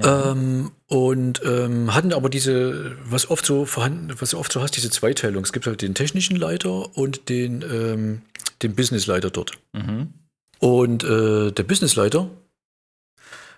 Ähm, 0.01 0.71
und 0.87 1.41
ähm, 1.43 1.93
hatten 1.93 2.13
aber 2.13 2.29
diese, 2.29 2.95
was 3.03 3.29
oft 3.29 3.45
so 3.45 3.65
vorhanden, 3.65 4.13
was 4.19 4.29
du 4.29 4.37
oft 4.37 4.51
so 4.51 4.61
hast, 4.61 4.75
diese 4.77 4.89
Zweiteilung. 4.89 5.43
Es 5.43 5.51
gibt 5.51 5.67
halt 5.67 5.81
den 5.81 5.93
technischen 5.93 6.37
Leiter 6.37 6.95
und 6.97 7.27
den, 7.27 7.63
ähm, 7.63 8.21
den 8.61 8.75
Businessleiter 8.75 9.29
dort. 9.29 9.57
Mhm. 9.73 10.13
Und 10.59 11.03
äh, 11.03 11.51
der 11.51 11.63
Businessleiter 11.63 12.29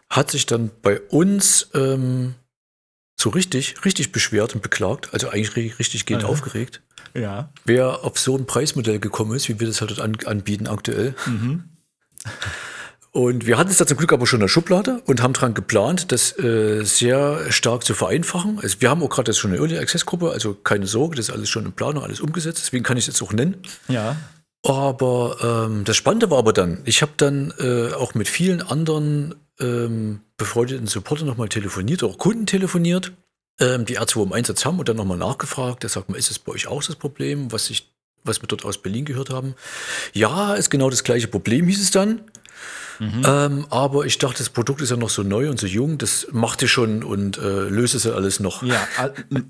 hat 0.10 0.32
sich 0.32 0.46
dann 0.46 0.72
bei 0.82 1.00
uns 1.00 1.70
ähm, 1.74 2.36
so 3.20 3.30
richtig, 3.30 3.86
richtig 3.86 4.12
beschwert 4.12 4.56
und 4.56 4.62
beklagt, 4.62 5.14
also 5.14 5.30
eigentlich 5.30 5.52
ri- 5.52 5.78
richtig 5.80 6.06
gehend 6.06 6.24
Aha. 6.24 6.32
aufgeregt, 6.32 6.82
Ja. 7.14 7.50
wer 7.66 8.04
auf 8.04 8.20
so 8.20 8.38
ein 8.38 8.46
Preismodell 8.46 9.00
gekommen 9.00 9.36
ist, 9.36 9.50
wie 9.50 9.60
wir 9.60 9.68
das 9.68 9.82
halt 9.82 10.00
an, 10.00 10.18
anbieten 10.26 10.68
aktuell. 10.68 11.16
Und 13.14 13.46
wir 13.46 13.58
hatten 13.58 13.70
es 13.70 13.78
da 13.78 13.86
zum 13.86 13.98
Glück 13.98 14.14
aber 14.14 14.26
schon 14.26 14.38
in 14.38 14.42
der 14.42 14.48
Schublade 14.48 15.02
und 15.06 15.22
haben 15.22 15.34
daran 15.34 15.54
geplant, 15.54 16.14
das 16.14 16.38
äh, 16.40 16.84
sehr 16.84 17.52
stark 17.52 17.84
zu 17.84 17.94
vereinfachen. 17.94 18.60
Also 18.62 18.78
wir 18.80 18.90
haben 18.90 19.04
auch 19.04 19.10
gerade 19.10 19.32
jetzt 19.32 19.40
schon 19.40 19.52
eine 19.52 19.60
Early 19.60 19.78
Access 19.78 20.06
Gruppe, 20.06 20.32
also 20.32 20.54
keine 20.54 20.88
Sorge, 20.88 21.18
das 21.18 21.28
ist 21.28 21.36
alles 21.36 21.50
schon 21.50 21.66
in 21.66 21.74
Planung, 21.74 22.04
alles 22.04 22.22
umgesetzt, 22.22 22.60
deswegen 22.64 22.86
kann 22.86 22.96
ich 22.96 23.04
es 23.04 23.08
jetzt 23.08 23.22
auch 23.22 23.34
nennen. 23.34 23.58
Ja. 23.90 24.16
Aber 24.66 25.68
ähm, 25.68 25.84
das 25.84 25.98
Spannende 25.98 26.30
war 26.30 26.38
aber 26.38 26.54
dann, 26.54 26.82
ich 26.86 27.02
habe 27.02 27.12
dann 27.18 27.54
äh, 27.60 27.92
auch 27.94 28.14
mit 28.14 28.30
vielen 28.30 28.62
anderen 28.62 29.36
ähm, 29.60 30.22
befreundeten 30.38 30.88
Supportern 30.88 31.28
nochmal 31.28 31.50
telefoniert, 31.50 32.04
auch 32.04 32.18
Kunden 32.18 32.46
telefoniert, 32.46 33.12
ähm, 33.62 33.86
die 33.86 34.00
R2 34.00 34.24
im 34.24 34.34
Einsatz 34.34 34.66
haben 34.66 34.80
und 34.80 34.90
dann 34.90 34.98
nochmal 34.98 35.18
nachgefragt. 35.18 35.84
Der 35.84 35.90
sagt 35.90 36.10
mal, 36.10 36.18
ist 36.18 36.32
es 36.32 36.40
bei 36.40 36.52
euch 36.52 36.68
auch 36.68 36.84
das 36.84 36.96
Problem, 36.96 37.52
was, 37.52 37.70
ich, 37.70 37.92
was 38.24 38.42
wir 38.42 38.48
dort 38.48 38.66
aus 38.66 38.82
Berlin 38.82 39.06
gehört 39.06 39.30
haben? 39.30 39.56
Ja, 40.14 40.56
ist 40.56 40.70
genau 40.70 40.90
das 40.90 41.04
gleiche 41.04 41.28
Problem, 41.28 41.68
hieß 41.68 41.82
es 41.82 41.92
dann. 41.92 42.22
Ähm, 43.02 43.66
aber 43.72 44.06
ich 44.06 44.20
dachte, 44.20 44.38
das 44.38 44.50
Produkt 44.50 44.80
ist 44.82 44.92
ja 44.92 44.96
noch 44.96 45.10
so 45.10 45.24
neu 45.24 45.50
und 45.50 45.60
so 45.60 45.66
jung, 45.66 45.98
das 45.98 46.28
macht 46.32 46.62
ihr 46.62 46.68
schon 46.68 47.04
und 47.04 47.40
äh, 47.40 47.42
löst 47.68 47.96
es 47.96 48.04
ja 48.04 48.12
alles 48.12 48.40
noch. 48.40 48.62
Ja, 48.62 48.76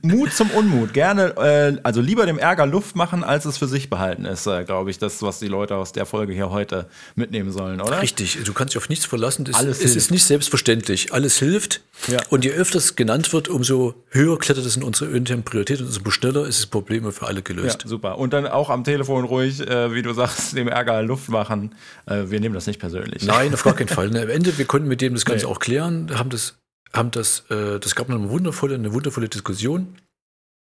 Mut 0.01 0.31
zum 0.31 0.49
Unmut. 0.51 0.93
Gerne, 0.93 1.35
äh, 1.37 1.77
also 1.83 1.99
lieber 1.99 2.25
dem 2.25 2.37
Ärger 2.39 2.65
Luft 2.65 2.95
machen, 2.95 3.25
als 3.25 3.43
es 3.43 3.57
für 3.57 3.67
sich 3.67 3.89
behalten 3.89 4.23
ist, 4.23 4.47
äh, 4.47 4.63
glaube 4.63 4.89
ich, 4.89 4.99
das, 4.99 5.21
was 5.21 5.39
die 5.39 5.47
Leute 5.49 5.75
aus 5.75 5.91
der 5.91 6.05
Folge 6.05 6.31
hier 6.33 6.49
heute 6.49 6.87
mitnehmen 7.15 7.51
sollen, 7.51 7.81
oder? 7.81 8.01
Richtig, 8.01 8.37
du 8.45 8.53
kannst 8.53 8.73
dich 8.73 8.77
auf 8.81 8.87
nichts 8.87 9.05
verlassen. 9.05 9.43
Das, 9.43 9.55
Alles 9.57 9.77
es 9.77 9.83
hilft. 9.83 9.97
ist 9.97 10.11
nicht 10.11 10.23
selbstverständlich. 10.23 11.11
Alles 11.13 11.37
hilft. 11.37 11.81
Ja. 12.07 12.19
Und 12.29 12.45
je 12.45 12.51
öfter 12.51 12.77
es 12.77 12.95
genannt 12.95 13.33
wird, 13.33 13.49
umso 13.49 13.95
höher 14.11 14.39
klettert 14.39 14.65
es 14.65 14.77
in 14.77 14.83
unsere 14.83 15.11
internen 15.11 15.43
Priorität 15.43 15.81
und 15.81 15.87
umso 15.87 16.09
schneller 16.09 16.47
ist 16.47 16.59
das 16.59 16.65
Problem 16.67 17.11
für 17.11 17.27
alle 17.27 17.39
Ja, 17.39 17.41
gelöst. 17.43 17.83
super. 17.85 18.17
Und 18.17 18.31
dann 18.33 18.47
auch 18.47 18.69
am 18.69 18.83
Telefon 18.85 19.25
ruhig, 19.25 19.59
äh, 19.67 19.93
wie 19.93 20.01
du 20.01 20.13
sagst, 20.13 20.55
dem 20.55 20.67
Ärger 20.69 21.01
Luft 21.03 21.27
machen. 21.29 21.75
Äh, 22.05 22.23
wir 22.29 22.39
nehmen 22.39 22.55
das 22.55 22.65
nicht 22.67 22.79
persönlich. 22.79 23.23
Nein, 23.23 23.40
auf 23.53 23.63
gar 23.63 23.75
keinen 23.75 23.87
Fall. 23.87 24.09
Ne, 24.09 24.21
Am 24.21 24.29
Ende, 24.29 24.57
wir 24.57 24.65
konnten 24.65 24.87
mit 24.87 25.01
dem 25.01 25.13
das 25.13 25.25
Ganze 25.25 25.45
Nee. 25.45 25.51
auch 25.51 25.59
klären, 25.59 26.17
haben 26.17 26.29
das, 26.29 26.57
haben 26.93 27.11
das, 27.11 27.45
äh, 27.49 27.79
das 27.79 27.95
gab 27.95 28.09
eine 28.09 28.29
wundervolle, 28.29 28.75
eine 28.75 28.93
wundervolle 28.93 29.29
Diskussion 29.29 29.97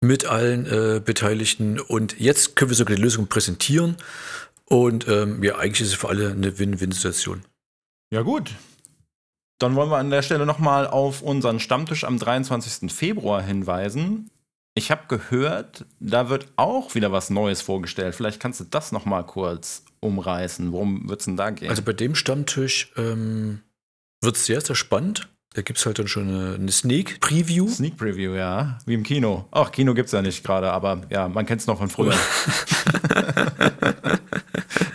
mit 0.01 0.27
allen 0.27 0.67
äh, 0.67 1.01
Beteiligten 1.05 1.81
und 1.81 2.19
jetzt 2.21 2.55
können 2.57 2.71
wir 2.71 2.77
sogar 2.77 2.95
die 2.97 3.03
Lösung 3.03 3.27
präsentieren 3.27 3.97
und 4.67 5.09
ähm, 5.09 5.43
ja, 5.43 5.57
eigentlich 5.57 5.81
ist 5.81 5.89
es 5.89 5.95
für 5.95 6.09
alle 6.09 6.31
eine 6.31 6.59
Win-Win-Situation. 6.59 7.43
Ja, 8.13 8.23
gut. 8.23 8.53
Dann 9.59 9.75
wollen 9.75 9.91
wir 9.91 9.97
an 9.99 10.11
der 10.11 10.23
Stelle 10.23 10.47
nochmal 10.47 10.87
auf 10.87 11.21
unseren 11.21 11.59
Stammtisch 11.59 12.05
am 12.05 12.19
23. 12.19 12.93
Februar 12.93 13.43
hinweisen. 13.43 14.31
Ich 14.79 14.93
habe 14.93 15.03
gehört, 15.09 15.87
da 15.99 16.29
wird 16.29 16.47
auch 16.55 16.95
wieder 16.95 17.11
was 17.11 17.31
Neues 17.31 17.61
vorgestellt. 17.63 18.15
Vielleicht 18.15 18.39
kannst 18.39 18.61
du 18.61 18.65
das 18.65 18.93
nochmal 18.93 19.27
kurz 19.27 19.83
umreißen. 19.99 20.71
Worum 20.71 21.09
wird 21.09 21.19
es 21.19 21.25
denn 21.25 21.37
da 21.37 21.51
gehen? 21.51 21.69
Also 21.69 21.83
bei 21.83 21.93
dem 21.93 22.15
Stammtisch 22.15 22.93
ähm, 22.97 23.63
wird 24.21 24.37
es 24.37 24.47
sehr, 24.47 24.61
sehr 24.61 24.77
spannend. 24.77 25.29
Da 25.55 25.63
gibt 25.63 25.81
es 25.81 25.87
halt 25.87 25.99
dann 25.99 26.07
schon 26.07 26.29
eine, 26.29 26.55
eine 26.55 26.71
Sneak 26.71 27.21
Preview. 27.21 27.67
Sneak 27.69 27.97
Preview, 27.97 28.35
ja. 28.35 28.79
Wie 28.87 28.95
im 28.95 29.03
Kino. 29.03 29.49
Ach, 29.51 29.73
Kino 29.73 29.95
gibt 29.95 30.07
es 30.07 30.13
ja 30.13 30.23
nicht 30.23 30.45
gerade, 30.45 30.71
aber 30.71 31.01
ja, 31.11 31.27
man 31.27 31.45
kennt 31.45 31.61
es 31.61 31.67
noch 31.67 31.79
von 31.79 31.91
früher. 31.91 32.15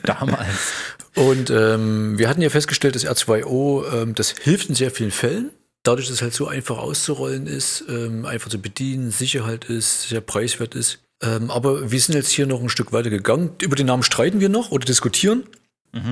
Damals. 0.04 0.72
Und 1.16 1.50
ähm, 1.50 2.18
wir 2.18 2.30
hatten 2.30 2.42
ja 2.42 2.50
festgestellt, 2.50 2.96
dass 2.96 3.06
R2O, 3.06 3.84
ähm, 3.94 4.16
das 4.16 4.30
hilft 4.32 4.70
in 4.70 4.76
sehr 4.76 4.92
vielen 4.92 5.12
Fällen. 5.12 5.52
Dadurch, 5.84 6.08
dass 6.08 6.16
es 6.16 6.22
halt 6.22 6.34
so 6.34 6.48
einfach 6.48 6.78
auszurollen 6.78 7.46
ist, 7.46 7.84
ähm, 7.90 8.26
einfach 8.26 8.50
zu 8.50 8.60
bedienen, 8.60 9.12
sicher 9.12 9.46
halt 9.46 9.66
ist, 9.66 10.10
sehr 10.10 10.22
preiswert 10.22 10.76
ist. 10.76 11.00
Ähm, 11.22 11.52
aber 11.52 11.92
wir 11.92 12.00
sind 12.00 12.16
jetzt 12.16 12.30
hier 12.30 12.48
noch 12.48 12.62
ein 12.62 12.70
Stück 12.70 12.94
weiter 12.94 13.10
gegangen. 13.10 13.52
Über 13.62 13.76
den 13.76 13.88
Namen 13.88 14.04
streiten 14.04 14.40
wir 14.40 14.50
noch 14.50 14.72
oder 14.72 14.86
diskutieren. 14.86 15.44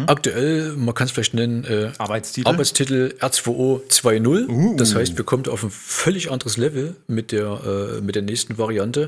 Aktuell, 0.05 0.73
man 0.73 0.93
kann 0.93 1.07
es 1.07 1.11
vielleicht 1.11 1.33
nennen, 1.33 1.63
äh, 1.63 1.91
Arbeitstitel? 1.97 2.47
Arbeitstitel 2.47 3.15
R2O 3.19 3.81
2.0. 3.87 4.47
Uh. 4.47 4.75
Das 4.75 4.93
heißt, 4.93 5.17
wir 5.17 5.25
kommen 5.25 5.47
auf 5.47 5.63
ein 5.63 5.71
völlig 5.71 6.29
anderes 6.29 6.57
Level 6.57 6.95
mit 7.07 7.31
der, 7.31 7.97
äh, 7.97 8.01
mit 8.01 8.13
der 8.13 8.21
nächsten 8.21 8.59
Variante, 8.59 9.07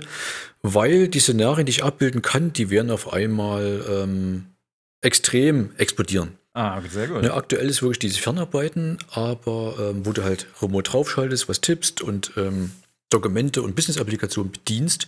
weil 0.63 1.10
die 1.10 1.19
Szenarien, 1.19 1.67
die 1.67 1.69
ich 1.69 1.84
abbilden 1.84 2.23
kann, 2.23 2.54
die 2.54 2.71
werden 2.71 2.89
auf 2.89 3.13
einmal 3.13 3.86
ähm, 3.88 4.45
extrem 5.02 5.69
explodieren. 5.78 6.39
Ah, 6.53 6.81
sehr 6.89 7.07
gut. 7.07 7.21
Ne, 7.21 7.33
aktuell 7.33 7.69
ist 7.69 7.81
wirklich 7.81 7.99
dieses 7.99 8.17
Fernarbeiten, 8.17 8.97
aber 9.11 9.75
ähm, 9.79 10.05
wo 10.05 10.11
du 10.11 10.23
halt 10.23 10.47
remote 10.61 10.89
draufschaltest, 10.89 11.49
was 11.49 11.61
tippst 11.61 12.01
und 12.01 12.31
ähm, 12.37 12.71
Dokumente 13.09 13.61
und 13.61 13.75
Business-Applikationen 13.75 14.51
bedienst. 14.51 15.07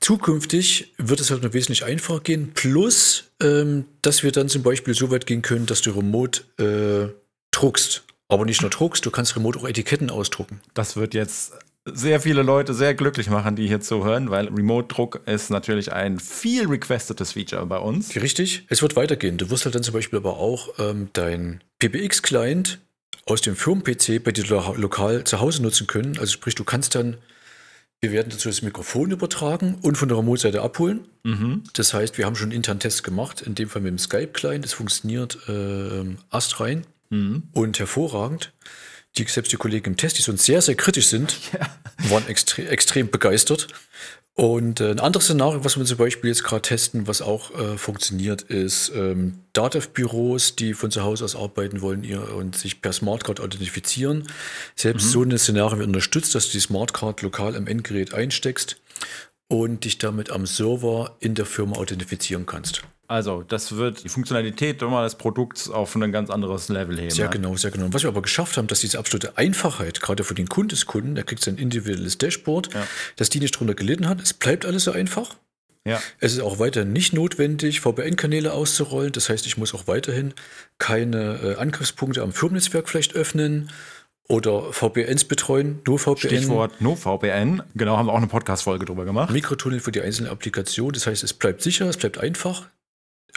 Zukünftig 0.00 0.94
wird 0.96 1.20
es 1.20 1.30
halt 1.30 1.42
noch 1.42 1.52
wesentlich 1.52 1.84
einfacher 1.84 2.20
gehen, 2.20 2.52
plus, 2.54 3.24
ähm, 3.42 3.84
dass 4.02 4.22
wir 4.22 4.30
dann 4.30 4.48
zum 4.48 4.62
Beispiel 4.62 4.94
so 4.94 5.10
weit 5.10 5.26
gehen 5.26 5.42
können, 5.42 5.66
dass 5.66 5.82
du 5.82 5.90
remote 5.90 6.42
äh, 6.58 7.12
druckst. 7.50 8.04
Aber 8.28 8.44
nicht 8.44 8.60
nur 8.60 8.70
druckst, 8.70 9.04
du 9.04 9.10
kannst 9.10 9.34
remote 9.34 9.58
auch 9.58 9.66
Etiketten 9.66 10.10
ausdrucken. 10.10 10.60
Das 10.74 10.96
wird 10.96 11.14
jetzt 11.14 11.52
sehr 11.84 12.20
viele 12.20 12.42
Leute 12.42 12.74
sehr 12.74 12.94
glücklich 12.94 13.30
machen, 13.30 13.56
die 13.56 13.66
hier 13.66 13.80
zuhören, 13.80 14.30
weil 14.30 14.48
Remote-Druck 14.48 15.22
ist 15.26 15.50
natürlich 15.50 15.92
ein 15.92 16.18
viel 16.18 16.66
requestetes 16.66 17.32
Feature 17.32 17.64
bei 17.66 17.78
uns. 17.78 18.14
Richtig, 18.16 18.66
es 18.68 18.82
wird 18.82 18.96
weitergehen. 18.96 19.38
Du 19.38 19.50
wirst 19.50 19.64
halt 19.64 19.74
dann 19.74 19.82
zum 19.82 19.94
Beispiel 19.94 20.18
aber 20.18 20.36
auch 20.36 20.68
ähm, 20.78 21.08
dein 21.12 21.62
PBX-Client 21.78 22.78
aus 23.26 23.40
dem 23.40 23.56
Firmen-PC 23.56 24.22
bei 24.22 24.32
dir 24.32 24.46
lo 24.46 24.74
lokal 24.76 25.24
zu 25.24 25.40
Hause 25.40 25.62
nutzen 25.62 25.86
können. 25.86 26.18
Also 26.18 26.32
sprich, 26.32 26.54
du 26.54 26.64
kannst 26.64 26.94
dann, 26.94 27.16
wir 28.00 28.12
werden 28.12 28.28
dazu 28.30 28.48
das 28.48 28.62
Mikrofon 28.62 29.10
übertragen 29.10 29.78
und 29.82 29.96
von 29.96 30.08
der 30.08 30.18
Remote-Seite 30.18 30.62
abholen. 30.62 31.06
Das 31.74 31.94
heißt, 31.94 32.18
wir 32.18 32.26
haben 32.26 32.36
schon 32.36 32.52
intern 32.52 32.80
Tests 32.80 33.02
gemacht, 33.02 33.42
in 33.42 33.54
dem 33.54 33.68
Fall 33.68 33.82
mit 33.82 33.90
dem 33.90 33.98
Skype-Client. 33.98 34.64
Das 34.64 34.72
funktioniert 34.72 35.38
ähm, 35.48 36.18
astrein 36.30 36.86
und 37.52 37.78
hervorragend. 37.78 38.52
Die, 39.16 39.24
selbst 39.24 39.52
die 39.52 39.56
Kollegen 39.56 39.92
im 39.92 39.96
Test, 39.96 40.18
die 40.18 40.30
uns 40.30 40.44
sehr, 40.44 40.62
sehr 40.62 40.74
kritisch 40.74 41.06
sind, 41.06 41.36
waren 42.08 42.26
extre 42.28 42.68
extrem 42.68 43.10
begeistert. 43.10 43.68
Und 44.38 44.80
äh, 44.80 44.92
ein 44.92 45.00
anderes 45.00 45.24
Szenario, 45.24 45.64
was 45.64 45.76
wir 45.76 45.84
zum 45.84 45.98
Beispiel 45.98 46.30
jetzt 46.30 46.44
gerade 46.44 46.62
testen, 46.62 47.08
was 47.08 47.22
auch 47.22 47.50
äh, 47.58 47.76
funktioniert, 47.76 48.42
ist 48.42 48.92
ähm, 48.94 49.40
Datev-Büros, 49.52 50.54
die 50.54 50.74
von 50.74 50.92
zu 50.92 51.02
Hause 51.02 51.24
aus 51.24 51.34
arbeiten 51.34 51.80
wollen 51.80 52.04
ihr, 52.04 52.32
und 52.36 52.56
sich 52.56 52.80
per 52.80 52.92
Smartcard 52.92 53.40
authentifizieren. 53.40 54.28
Selbst 54.76 55.10
so 55.10 55.24
ein 55.24 55.36
Szenario 55.36 55.78
wird 55.78 55.88
unterstützt, 55.88 56.36
dass 56.36 56.46
du 56.46 56.52
die 56.52 56.60
Smartcard 56.60 57.20
lokal 57.22 57.56
am 57.56 57.66
Endgerät 57.66 58.14
einsteckst 58.14 58.80
und 59.48 59.84
dich 59.84 59.98
damit 59.98 60.30
am 60.30 60.46
Server 60.46 61.16
in 61.18 61.34
der 61.34 61.46
Firma 61.46 61.76
authentifizieren 61.76 62.46
kannst. 62.46 62.84
Also, 63.08 63.42
das 63.42 63.74
wird 63.76 64.04
die 64.04 64.10
Funktionalität 64.10 64.82
immer 64.82 65.02
des 65.02 65.14
Produkts 65.14 65.70
auf 65.70 65.94
ein 65.96 66.12
ganz 66.12 66.28
anderes 66.28 66.68
Level 66.68 66.98
heben. 66.98 67.10
Sehr 67.10 67.28
genau, 67.28 67.56
sehr 67.56 67.70
genau. 67.70 67.86
Und 67.86 67.94
was 67.94 68.02
wir 68.02 68.10
aber 68.10 68.20
geschafft 68.20 68.58
haben, 68.58 68.66
dass 68.66 68.80
diese 68.80 68.98
absolute 68.98 69.38
Einfachheit, 69.38 70.02
gerade 70.02 70.24
für 70.24 70.34
den 70.34 70.48
Kundeskunden, 70.48 71.14
der 71.14 71.24
kriegt 71.24 71.42
sein 71.42 71.56
individuelles 71.56 72.18
Dashboard, 72.18 72.72
Ja. 72.74 72.86
dass 73.16 73.30
die 73.30 73.40
nicht 73.40 73.52
drunter 73.52 73.74
gelitten 73.74 74.08
hat. 74.10 74.20
Es 74.20 74.34
bleibt 74.34 74.66
alles 74.66 74.84
so 74.84 74.92
einfach. 74.92 75.36
Ja. 75.86 76.02
Es 76.20 76.34
ist 76.34 76.40
auch 76.40 76.58
weiterhin 76.58 76.92
nicht 76.92 77.14
notwendig, 77.14 77.80
VPN-Kanäle 77.80 78.52
auszurollen. 78.52 79.12
Das 79.12 79.30
heißt, 79.30 79.46
ich 79.46 79.56
muss 79.56 79.74
auch 79.74 79.86
weiterhin 79.86 80.34
keine 80.76 81.38
äh, 81.42 81.54
Angriffspunkte 81.56 82.20
am 82.22 82.32
Firmennetzwerk 82.32 82.90
vielleicht 82.90 83.14
öffnen 83.14 83.70
oder 84.28 84.70
VPNs 84.74 85.24
betreuen, 85.24 85.80
nur 85.86 85.98
VPN. 85.98 86.18
Stichwort 86.18 86.78
NoVPN. 86.82 87.62
Genau, 87.74 87.96
haben 87.96 88.04
wir 88.06 88.12
auch 88.12 88.18
eine 88.18 88.26
Podcast-Folge 88.26 88.84
drüber 88.84 89.06
gemacht. 89.06 89.30
Mikrotunnel 89.32 89.80
für 89.80 89.92
die 89.92 90.02
einzelne 90.02 90.28
Applikation. 90.28 90.92
Das 90.92 91.06
heißt, 91.06 91.24
es 91.24 91.32
bleibt 91.32 91.62
sicher, 91.62 91.86
es 91.88 91.96
bleibt 91.96 92.18
einfach. 92.18 92.68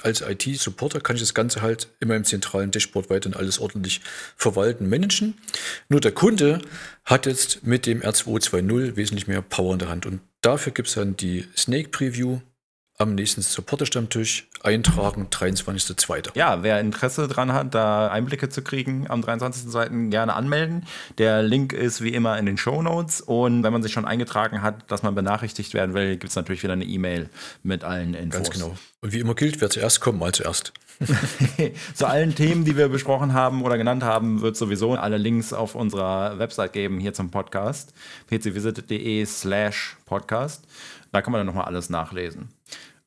Als 0.03 0.21
IT-Supporter 0.21 0.99
kann 0.99 1.15
ich 1.15 1.21
das 1.21 1.33
Ganze 1.33 1.61
halt 1.61 1.89
in 1.99 2.07
meinem 2.07 2.23
zentralen 2.23 2.71
Dashboard 2.71 3.09
weiterhin 3.09 3.37
alles 3.37 3.59
ordentlich 3.59 4.01
verwalten, 4.35 4.89
managen. 4.89 5.35
Nur 5.89 5.99
der 5.99 6.11
Kunde 6.11 6.61
hat 7.05 7.25
jetzt 7.25 7.65
mit 7.65 7.85
dem 7.85 8.01
R220 8.01 8.95
wesentlich 8.95 9.27
mehr 9.27 9.41
Power 9.41 9.73
in 9.73 9.79
der 9.79 9.89
Hand. 9.89 10.05
Und 10.05 10.21
dafür 10.41 10.73
gibt 10.73 10.87
es 10.87 10.95
dann 10.95 11.15
die 11.15 11.45
Snake 11.55 11.89
Preview 11.89 12.39
am 13.01 13.15
nächsten 13.15 13.41
Supporter-Stammtisch 13.41 14.47
eintragen, 14.63 15.27
23.02. 15.31 16.31
Ja, 16.35 16.63
wer 16.63 16.79
Interesse 16.79 17.27
dran 17.27 17.51
hat, 17.51 17.73
da 17.73 18.09
Einblicke 18.09 18.49
zu 18.49 18.61
kriegen 18.61 19.07
am 19.09 19.21
23.02. 19.21 20.09
gerne 20.09 20.33
anmelden. 20.33 20.85
Der 21.17 21.41
Link 21.41 21.73
ist 21.73 22.01
wie 22.01 22.13
immer 22.13 22.37
in 22.37 22.45
den 22.45 22.57
Show 22.57 22.81
Notes 22.81 23.21
und 23.21 23.63
wenn 23.63 23.73
man 23.73 23.83
sich 23.83 23.91
schon 23.91 24.05
eingetragen 24.05 24.61
hat, 24.61 24.89
dass 24.89 25.03
man 25.03 25.15
benachrichtigt 25.15 25.73
werden 25.73 25.93
will, 25.93 26.11
gibt 26.17 26.29
es 26.29 26.35
natürlich 26.35 26.63
wieder 26.63 26.73
eine 26.73 26.85
E-Mail 26.85 27.29
mit 27.63 27.83
allen 27.83 28.13
Infos. 28.13 28.43
Ganz 28.43 28.49
genau. 28.51 28.75
Und 29.01 29.13
wie 29.13 29.19
immer 29.19 29.33
gilt, 29.33 29.59
wer 29.61 29.69
zuerst 29.69 29.99
kommt, 29.99 30.19
mal 30.19 30.31
zuerst. 30.31 30.73
Zu 31.95 32.07
allen 32.07 32.35
Themen, 32.35 32.65
die 32.65 32.77
wir 32.77 32.87
besprochen 32.89 33.33
haben 33.33 33.63
oder 33.63 33.77
genannt 33.77 34.03
haben, 34.03 34.41
wird 34.41 34.55
sowieso 34.55 34.93
alle 34.93 35.17
Links 35.17 35.53
auf 35.53 35.75
unserer 35.75 36.37
Website 36.39 36.73
geben, 36.73 36.99
hier 36.99 37.13
zum 37.13 37.31
Podcast, 37.31 37.93
pcvisit.de 38.27 39.25
slash 39.25 39.97
podcast. 40.05 40.65
Da 41.11 41.21
kann 41.21 41.31
man 41.31 41.39
dann 41.39 41.47
nochmal 41.47 41.65
alles 41.65 41.89
nachlesen. 41.89 42.49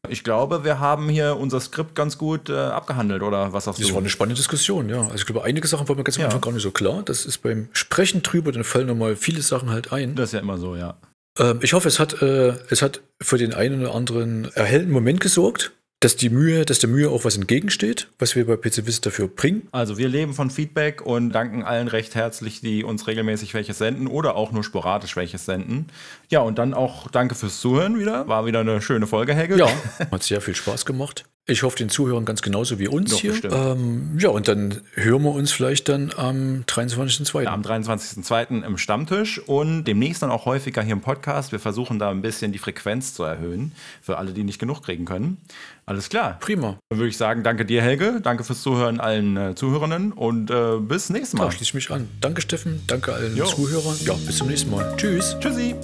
Ich 0.09 0.25
glaube, 0.25 0.65
wir 0.65 0.81
haben 0.81 1.09
hier 1.09 1.37
unser 1.37 1.61
Skript 1.61 1.95
ganz 1.95 2.19
gut 2.19 2.51
äh, 2.51 2.55
abgehandelt, 2.55 3.23
oder 3.23 3.53
was 3.53 3.65
sagst 3.65 3.79
das 3.79 3.87
du? 3.87 3.89
Das 3.91 3.95
war 3.95 4.03
eine 4.03 4.11
spannende 4.11 4.37
Diskussion, 4.37 4.89
ja. 4.89 5.03
Also 5.03 5.15
ich 5.17 5.27
glaube, 5.27 5.45
einige 5.45 5.67
Sachen 5.67 5.89
waren 5.89 5.97
mir 5.97 6.05
ganz 6.05 6.17
am 6.17 6.23
ja. 6.23 6.27
Anfang 6.27 6.41
gar 6.41 6.53
nicht 6.53 6.63
so 6.63 6.71
klar. 6.71 7.03
Das 7.05 7.27
ist 7.27 7.39
beim 7.39 7.69
Sprechen 7.73 8.23
drüber, 8.23 8.53
dann 8.53 8.65
fallen 8.65 8.87
nochmal 8.87 9.17
viele 9.17 9.43
Sachen 9.43 9.71
halt 9.71 9.93
ein. 9.93 10.15
Das 10.15 10.31
ist 10.31 10.33
ja 10.33 10.41
immer 10.41 10.59
so, 10.59 10.77
ja. 10.77 10.97
Ähm, 11.39 11.61
ich 11.63 11.73
hoffe, 11.73 11.89
es 11.89 11.99
hat, 11.99 12.23
äh, 12.23 12.55
es 12.71 12.83
hat 12.83 13.01
für 13.21 13.39
den 13.39 13.55
einen 13.55 13.81
oder 13.83 13.95
anderen 13.95 14.53
erhellten 14.55 14.91
Moment 14.91 15.21
gesorgt 15.21 15.73
dass 16.05 16.17
die 16.17 16.29
Mühe, 16.29 16.67
dass 16.67 16.81
der 16.81 16.91
Mühe 16.91 17.09
auch 17.09 17.25
was 17.25 17.35
entgegensteht, 17.35 18.09
was 18.19 18.37
wir 18.37 18.47
bei 18.47 18.57
PC 18.57 18.87
Visit 18.87 19.07
dafür 19.07 19.27
bringen. 19.27 19.69
Also 19.73 19.97
wir 19.97 20.07
leben 20.07 20.35
von 20.35 20.51
Feedback 20.51 21.01
und 21.01 21.31
danken 21.31 21.63
allen 21.63 21.89
recht 21.89 22.15
herzlich, 22.15 22.61
die 22.61 22.85
uns 22.85 23.07
regelmäßig 23.07 23.55
welches 23.55 23.79
senden 23.79 24.07
oder 24.07 24.37
auch 24.37 24.53
nur 24.53 24.63
sporadisch 24.65 25.17
welches 25.17 25.47
senden. 25.47 25.87
Ja, 26.29 26.41
und 26.41 26.59
dann 26.59 26.75
auch 26.75 27.11
danke 27.11 27.35
fürs 27.35 27.59
Zuhören 27.59 27.99
wieder. 27.99 28.29
War 28.29 28.45
wieder 28.45 28.61
eine 28.61 28.83
schöne 28.83 29.07
Folge, 29.07 29.33
Helge. 29.33 29.57
Ja, 29.57 29.69
hat 30.11 30.23
sehr 30.23 30.43
viel 30.43 30.55
Spaß 30.55 30.85
gemacht. 30.85 31.25
Ich 31.47 31.63
hoffe, 31.63 31.77
den 31.77 31.91
Zuhörern 31.91 32.25
ganz 32.25 32.41
genauso 32.41 32.79
wie 32.79 32.89
uns 32.89 33.11
Doch, 33.11 33.21
hier. 33.21 33.45
Ähm, 33.45 34.17
ja, 34.19 34.31
und 34.31 34.49
dann 34.49 34.81
hören 34.95 35.25
wir 35.25 35.33
uns 35.33 35.53
vielleicht 35.53 35.91
dann 35.91 36.11
am 36.17 36.65
23.02. 36.67 37.43
Ja, 37.43 37.53
am 37.53 37.61
23.02. 37.61 38.65
im 38.65 38.79
Stammtisch 38.79 39.41
und 39.41 39.85
demnächst 39.85 40.23
dann 40.23 40.31
auch 40.31 40.47
häufiger 40.47 40.81
hier 40.81 40.95
im 40.95 41.03
Podcast. 41.03 41.53
Wir 41.53 41.59
versuchen 41.59 41.99
da 41.99 42.11
ein 42.11 42.23
bisschen 42.23 42.53
die 42.53 42.59
Frequenz 42.59 43.13
zu 43.13 43.25
erhöhen 43.25 43.73
für 44.01 44.17
alle, 44.17 44.33
die 44.33 44.43
nicht 44.43 44.59
genug 44.59 44.83
kriegen 44.83 45.05
können. 45.05 45.37
Alles 45.85 46.09
klar. 46.09 46.39
Prima. 46.41 46.79
Dann 46.89 46.99
würde 46.99 47.11
ich 47.11 47.19
sagen, 47.19 47.43
danke 47.43 47.67
dir, 47.67 47.83
Helge. 47.83 48.21
Danke 48.23 48.43
fürs 48.43 48.63
Zuhören 48.63 48.99
allen 48.99 49.37
äh, 49.37 49.55
Zuhörerinnen 49.55 50.13
und 50.13 50.51
äh, 50.51 50.79
bis 50.81 51.11
nächstes 51.11 51.35
Mal. 51.35 51.45
Da 51.45 51.51
schließe 51.51 51.65
ich 51.65 51.75
mich 51.75 51.91
an. 51.91 52.09
Danke, 52.23 52.41
Steffen. 52.41 52.81
Danke 52.87 53.13
allen 53.13 53.37
jo. 53.37 53.45
Zuhörern. 53.45 53.97
Ja, 54.01 54.15
bis 54.15 54.39
zum 54.39 54.49
nächsten 54.49 54.71
Mal. 54.71 54.95
Tschüss. 54.97 55.37
Tschüssi. 55.41 55.75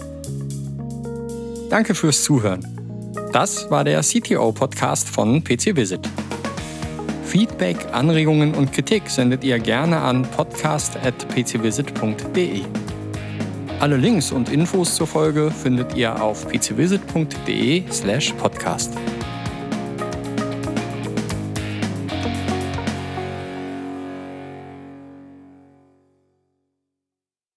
Danke 1.69 1.95
fürs 1.95 2.25
Zuhören. 2.25 2.80
Das 3.33 3.71
war 3.71 3.85
der 3.85 4.01
CTO-Podcast 4.01 5.09
von 5.09 5.43
PC 5.43 5.75
Visit. 5.77 6.07
Feedback, 7.25 7.79
Anregungen 7.93 8.55
und 8.55 8.73
Kritik 8.73 9.09
sendet 9.09 9.43
ihr 9.45 9.59
gerne 9.59 10.01
an 10.01 10.23
podcast.pcvisit.de. 10.23 12.63
Alle 13.79 13.97
Links 13.97 14.33
und 14.33 14.51
Infos 14.51 14.97
zur 14.97 15.07
Folge 15.07 15.51
findet 15.51 15.95
ihr 15.95 16.21
auf 16.21 16.47
pcvisit.de/podcast. 16.49 17.95
slash 17.95 18.35